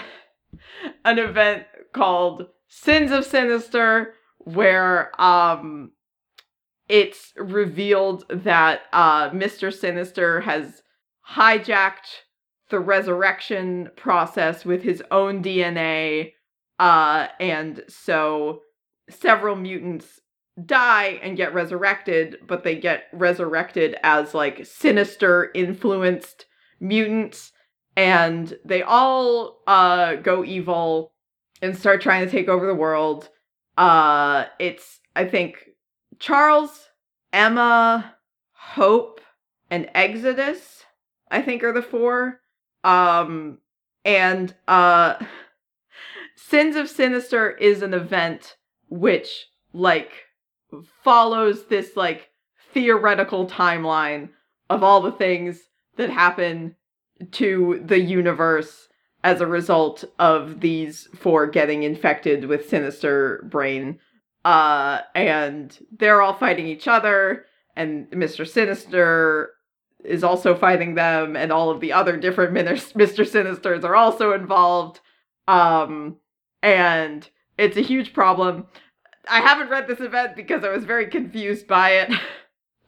[1.06, 5.92] an event called Sins of Sinister where um
[6.88, 9.74] it's revealed that uh Mr.
[9.74, 10.82] Sinister has
[11.32, 12.24] hijacked
[12.70, 16.34] the resurrection process with his own DNA.
[16.80, 18.62] Uh, and so
[19.10, 20.20] several mutants
[20.66, 26.46] die and get resurrected, but they get resurrected as like sinister influenced
[26.80, 27.52] mutants
[27.98, 31.14] and they all uh go evil
[31.62, 33.30] and start trying to take over the world.
[33.78, 35.66] Uh it's I think
[36.20, 36.90] Charles,
[37.34, 38.16] Emma,
[38.54, 39.20] Hope,
[39.70, 40.85] and Exodus,
[41.30, 42.42] I think are the four.
[42.84, 43.60] Um
[44.04, 45.16] and uh
[46.36, 48.58] Sins of Sinister is an event
[48.90, 50.12] which like
[51.04, 52.30] follows this like
[52.74, 54.30] theoretical timeline
[54.70, 55.62] of all the things
[55.98, 56.76] that happen
[57.32, 58.90] to the universe
[59.24, 63.98] as a result of these four getting infected with sinister brain
[64.44, 67.46] uh and they're all fighting each other
[67.76, 68.48] and Mr.
[68.48, 69.52] Sinister
[70.08, 72.94] is also fighting them and all of the other different Mr.
[72.96, 75.00] Sinisters are also involved
[75.48, 76.18] um
[76.62, 78.66] and it's a huge problem
[79.28, 82.08] I haven't read this event because I was very confused by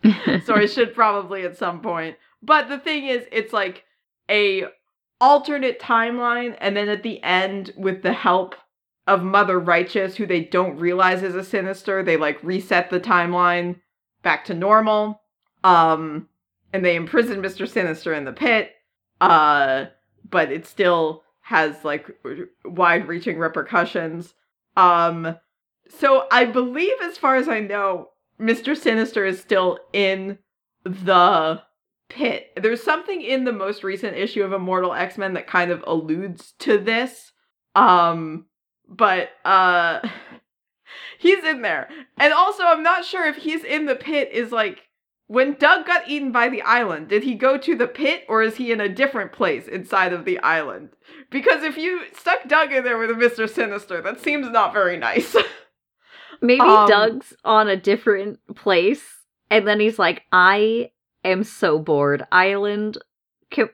[0.04, 0.44] it.
[0.46, 2.18] so I should probably at some point.
[2.42, 3.84] But the thing is, it's like
[4.30, 4.66] a
[5.20, 8.56] alternate timeline, and then at the end, with the help
[9.08, 13.78] of Mother Righteous, who they don't realize is a sinister, they like reset the timeline
[14.22, 15.22] back to normal.
[15.64, 16.28] Um,
[16.74, 17.68] and they imprison Mr.
[17.68, 18.72] Sinister in the pit.
[19.20, 19.86] Uh,
[20.30, 22.08] but it still has like
[22.66, 24.34] wide reaching repercussions.
[24.76, 25.38] Um,
[25.90, 28.10] so I believe, as far as I know,
[28.40, 28.76] Mr.
[28.76, 30.38] Sinister is still in
[30.84, 31.62] the
[32.10, 32.52] pit.
[32.62, 36.78] There's something in the most recent issue of Immortal X-Men that kind of alludes to
[36.78, 37.32] this.
[37.76, 38.46] Um
[38.88, 40.08] but uh
[41.20, 41.90] he's in there.
[42.18, 44.87] And also I'm not sure if he's in the pit is like
[45.28, 48.56] when Doug got eaten by the island, did he go to the pit or is
[48.56, 50.90] he in a different place inside of the island?
[51.30, 53.50] Because if you stuck Doug in there with a Mr.
[53.50, 55.36] Sinister, that seems not very nice.
[56.42, 59.04] Maybe um, Doug's on a different place,
[59.50, 60.92] and then he's like, "I
[61.26, 62.24] am so bored.
[62.32, 63.00] Island,
[63.50, 63.70] can,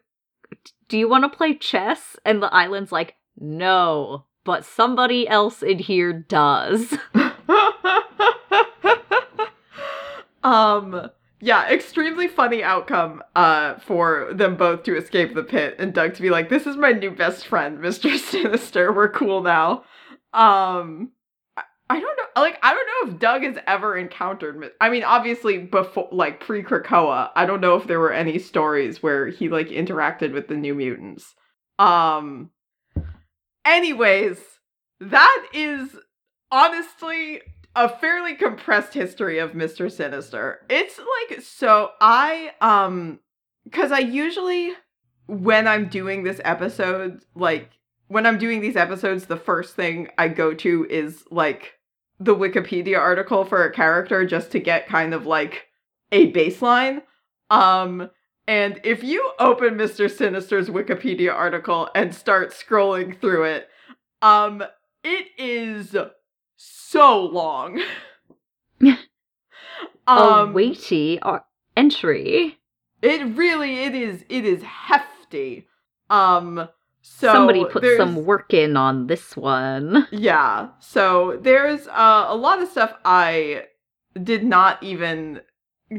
[0.87, 5.77] do you want to play chess?" And the island's like, "No, but somebody else in
[5.79, 6.97] here does."
[10.43, 11.09] um.
[11.45, 16.21] Yeah, extremely funny outcome uh for them both to escape the pit and Doug to
[16.21, 18.17] be like, "This is my new best friend, Mr.
[18.31, 18.93] Sinister.
[18.93, 19.83] We're cool now."
[20.31, 21.11] Um
[21.89, 22.41] I don't know.
[22.41, 24.71] Like, I don't know if Doug has ever encountered.
[24.79, 29.03] I mean, obviously, before, like pre Krakoa, I don't know if there were any stories
[29.03, 31.35] where he like interacted with the New Mutants.
[31.77, 32.51] Um.
[33.65, 34.39] Anyways,
[35.01, 35.89] that is
[36.51, 37.41] honestly
[37.75, 40.61] a fairly compressed history of Mister Sinister.
[40.69, 41.91] It's like so.
[41.99, 43.19] I um,
[43.63, 44.73] because I usually
[45.27, 47.71] when I'm doing this episode, like
[48.07, 51.79] when I'm doing these episodes, the first thing I go to is like
[52.19, 55.67] the Wikipedia article for a character just to get kind of like
[56.11, 57.01] a baseline.
[57.49, 58.09] Um,
[58.47, 60.11] and if you open Mr.
[60.11, 63.67] Sinister's Wikipedia article and start scrolling through it,
[64.21, 64.63] um,
[65.03, 65.95] it is
[66.63, 67.81] so long.
[68.81, 68.97] um,
[70.07, 71.19] a weighty
[71.75, 72.57] entry.
[73.01, 75.67] It really it is it is hefty.
[76.09, 76.69] Um
[77.01, 80.07] so somebody put some work in on this one.
[80.11, 80.69] Yeah.
[80.79, 83.65] So there's uh, a lot of stuff I
[84.21, 85.41] did not even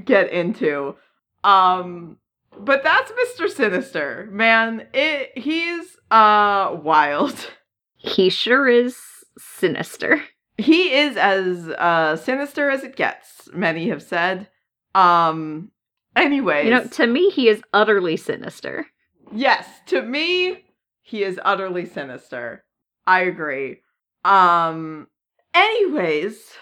[0.04, 0.96] get into.
[1.42, 2.18] Um
[2.58, 3.50] but that's Mr.
[3.50, 4.28] Sinister.
[4.30, 7.50] Man, it he's uh wild.
[7.96, 8.98] He sure is
[9.38, 10.22] sinister.
[10.56, 14.48] He is as uh sinister as it gets, many have said.
[14.94, 15.70] Um
[16.16, 16.64] anyways.
[16.64, 18.86] You know, to me he is utterly sinister.
[19.32, 20.64] Yes, to me
[21.02, 22.64] he is utterly sinister.
[23.06, 23.80] I agree.
[24.24, 25.08] Um
[25.52, 26.52] anyways,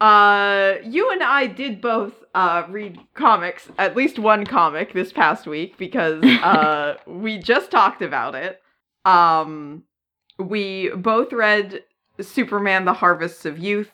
[0.00, 5.46] uh you and I did both uh read comics, at least one comic this past
[5.48, 8.60] week because uh we just talked about it.
[9.04, 9.82] Um
[10.38, 11.82] we both read
[12.20, 13.92] Superman the Harvests of Youth,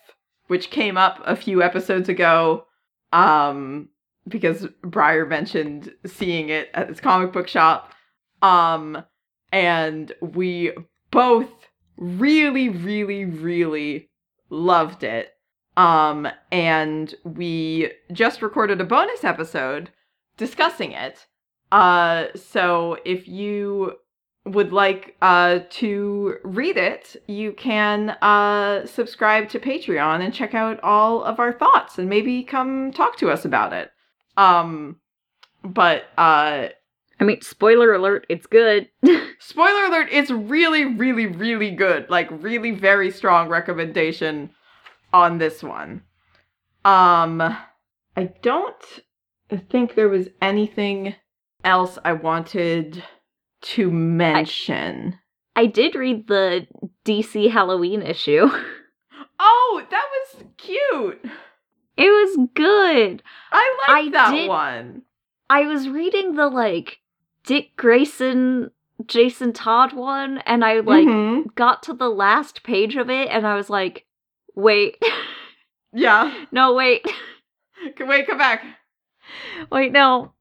[0.49, 2.67] which came up a few episodes ago.
[3.13, 3.89] Um
[4.29, 7.93] because Briar mentioned seeing it at his comic book shop.
[8.43, 9.05] Um
[9.53, 10.73] and we
[11.11, 11.49] both
[11.97, 14.09] really really really
[14.49, 15.33] loved it
[15.77, 19.91] um and we just recorded a bonus episode
[20.37, 21.27] discussing it
[21.73, 23.93] uh so if you
[24.47, 30.81] would like uh to read it you can uh subscribe to patreon and check out
[30.83, 33.91] all of our thoughts and maybe come talk to us about it
[34.37, 34.97] um
[35.63, 36.69] but uh
[37.21, 38.89] I mean, spoiler alert, it's good.
[39.41, 42.09] Spoiler alert, it's really, really, really good.
[42.09, 44.51] Like, really very strong recommendation
[45.13, 46.03] on this one.
[46.85, 47.43] Um,
[48.17, 49.03] I don't
[49.71, 51.15] think there was anything
[51.63, 53.05] else I wanted
[53.63, 55.19] to mention.
[55.57, 56.67] I did read the
[57.05, 58.49] DC Halloween issue.
[59.43, 61.19] Oh, that was cute.
[61.97, 63.23] It was good.
[63.51, 65.03] I like I that did- one.
[65.49, 66.99] I was reading the like
[67.45, 68.71] Dick Grayson,
[69.07, 71.55] Jason Todd one, and I like Mhm.
[71.55, 74.05] got to the last page of it, and I was like,
[74.55, 75.03] wait,
[75.95, 76.35] Yeah.
[76.53, 77.07] no, wait,
[77.97, 78.63] Can- Wait, come back.
[79.73, 80.33] wait, no.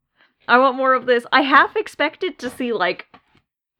[0.45, 1.25] I want more of this.
[1.31, 3.07] I half expected to see like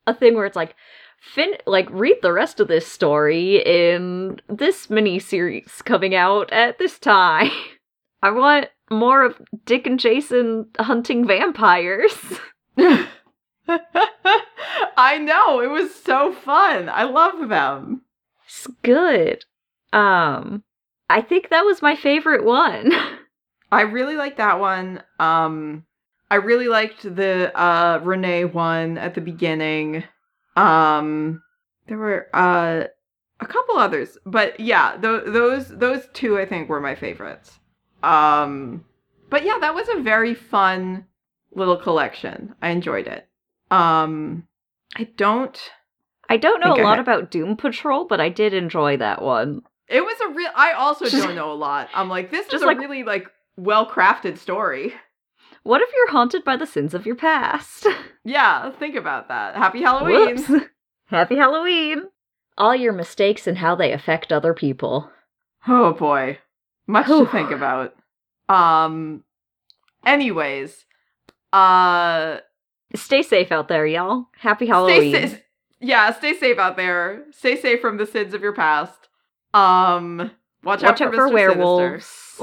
[0.10, 0.76] a thing where it's like,
[1.22, 6.80] fin like read the rest of this story in this mini series coming out at
[6.80, 7.52] this time.
[8.22, 12.18] I want more of Dick and Jason hunting vampires.
[14.98, 15.62] I know.
[15.62, 16.90] It was so fun.
[16.90, 18.02] I love them.
[18.46, 19.46] It's good.
[19.94, 20.64] Um,
[21.10, 22.92] I think that was my favorite one.
[23.72, 25.04] I really like that one.
[25.20, 25.86] Um
[26.32, 30.04] I really liked the uh Renee one at the beginning.
[30.56, 31.42] Um
[31.88, 32.84] there were uh
[33.42, 37.60] a couple others, but yeah, th- those those two I think were my favorites.
[38.04, 38.86] Um
[39.30, 41.06] but yeah, that was a very fun
[41.54, 42.56] little collection.
[42.62, 43.28] I enjoyed it.
[43.72, 44.48] Um
[44.96, 45.60] I don't
[46.28, 49.62] I don't know a lot had- about Doom Patrol, but I did enjoy that one.
[49.88, 51.90] it was a real I also don't know a lot.
[51.94, 53.28] I'm like this is Just a like- really like
[53.58, 54.94] well-crafted story.
[55.70, 57.86] What if you're haunted by the sins of your past?
[58.26, 59.56] Yeah, think about that.
[59.56, 60.38] Happy Halloween.
[60.38, 60.66] Whoops.
[61.06, 62.04] Happy Halloween.
[62.58, 65.10] All your mistakes and how they affect other people.
[65.68, 66.38] Oh boy.
[66.86, 67.96] Much to think about.
[68.50, 69.24] Um
[70.06, 70.86] anyways,
[71.54, 72.40] uh
[72.94, 74.26] Stay safe out there, y'all.
[74.38, 75.28] Happy stay Halloween.
[75.30, 75.38] sa-
[75.80, 77.24] yeah, stay safe out there.
[77.32, 79.08] Stay safe from the sins of your past.
[79.54, 80.30] Um
[80.64, 81.34] watch, Watch out, out for, for Mr.
[81.34, 82.42] werewolves.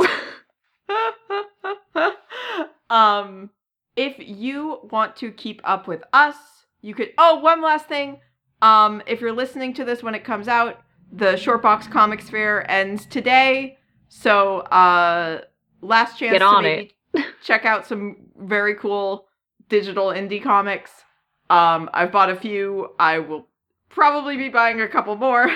[2.91, 3.51] Um
[3.97, 6.37] if you want to keep up with us,
[6.83, 8.21] you could Oh, one last thing.
[8.63, 10.83] Um if you're listening to this when it comes out,
[11.13, 13.79] the Shortbox Comics Fair ends today.
[14.09, 15.43] So, uh
[15.81, 16.97] last chance Get to maybe
[17.43, 19.27] check out some very cool
[19.69, 20.91] digital indie comics.
[21.51, 22.95] Um, I've bought a few.
[22.99, 23.49] I will
[23.89, 25.49] probably be buying a couple more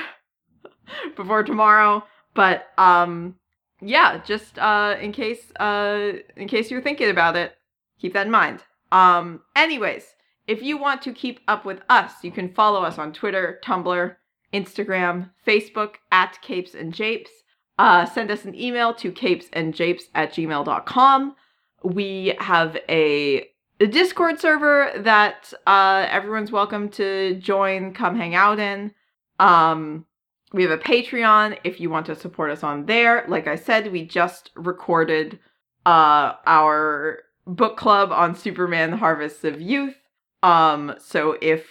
[1.16, 2.04] before tomorrow.
[2.34, 3.36] But um,
[3.80, 7.54] yeah, just uh, in case uh, in case you're thinking about it,
[8.00, 8.62] keep that in mind.
[8.92, 10.04] Um, anyways,
[10.46, 14.16] if you want to keep up with us, you can follow us on Twitter, Tumblr,
[14.52, 17.30] Instagram, Facebook at Capes and Japes.
[17.78, 21.36] Uh, send us an email to capesandjapes at gmail.com.
[21.82, 23.48] We have a,
[23.80, 28.92] a Discord server that uh, everyone's welcome to join, come hang out in.
[29.38, 30.04] Um,
[30.52, 33.24] we have a Patreon if you want to support us on there.
[33.28, 35.38] Like I said, we just recorded
[35.86, 39.96] uh, our book club on Superman Harvests of Youth.
[40.42, 41.66] Um, so if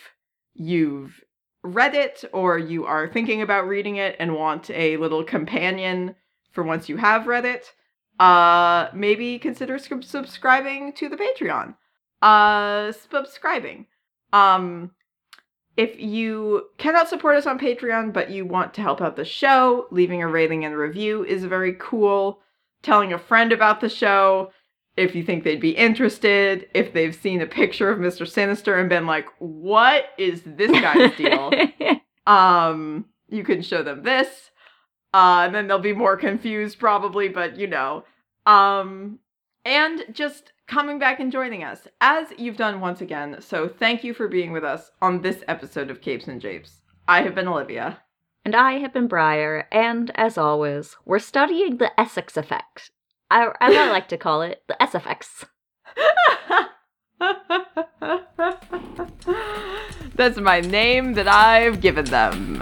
[0.53, 1.21] you've
[1.63, 6.15] read it or you are thinking about reading it and want a little companion
[6.51, 7.73] for once you have read it,
[8.19, 11.75] uh maybe consider sub- subscribing to the Patreon.
[12.21, 13.87] Uh subscribing.
[14.33, 14.91] Um
[15.79, 19.87] if you cannot support us on Patreon but you want to help out the show,
[19.91, 22.41] leaving a rating and review is very cool.
[22.81, 24.51] Telling a friend about the show
[24.97, 28.27] if you think they'd be interested, if they've seen a picture of Mr.
[28.27, 31.51] Sinister and been like, "What is this guy's deal?"
[32.27, 34.51] um you can show them this
[35.13, 38.03] uh and then they'll be more confused probably but you know
[38.45, 39.17] um
[39.63, 43.41] and just coming back and joining us as you've done once again.
[43.41, 46.81] So thank you for being with us on this episode of capes and japes.
[47.07, 48.01] I have been olivia.
[48.45, 52.91] And I have been Briar, and as always, we're studying the Essex effect.
[53.31, 55.45] I, as I like to call it, the SFX.
[60.15, 62.61] that's my name that i've given them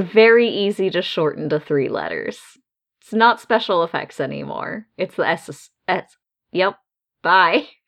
[0.00, 2.40] Very easy to shorten to three letters.
[3.00, 4.86] It's not special effects anymore.
[4.96, 5.70] It's the S.
[5.88, 6.16] S.
[6.52, 6.76] Yep.
[7.22, 7.68] Bye.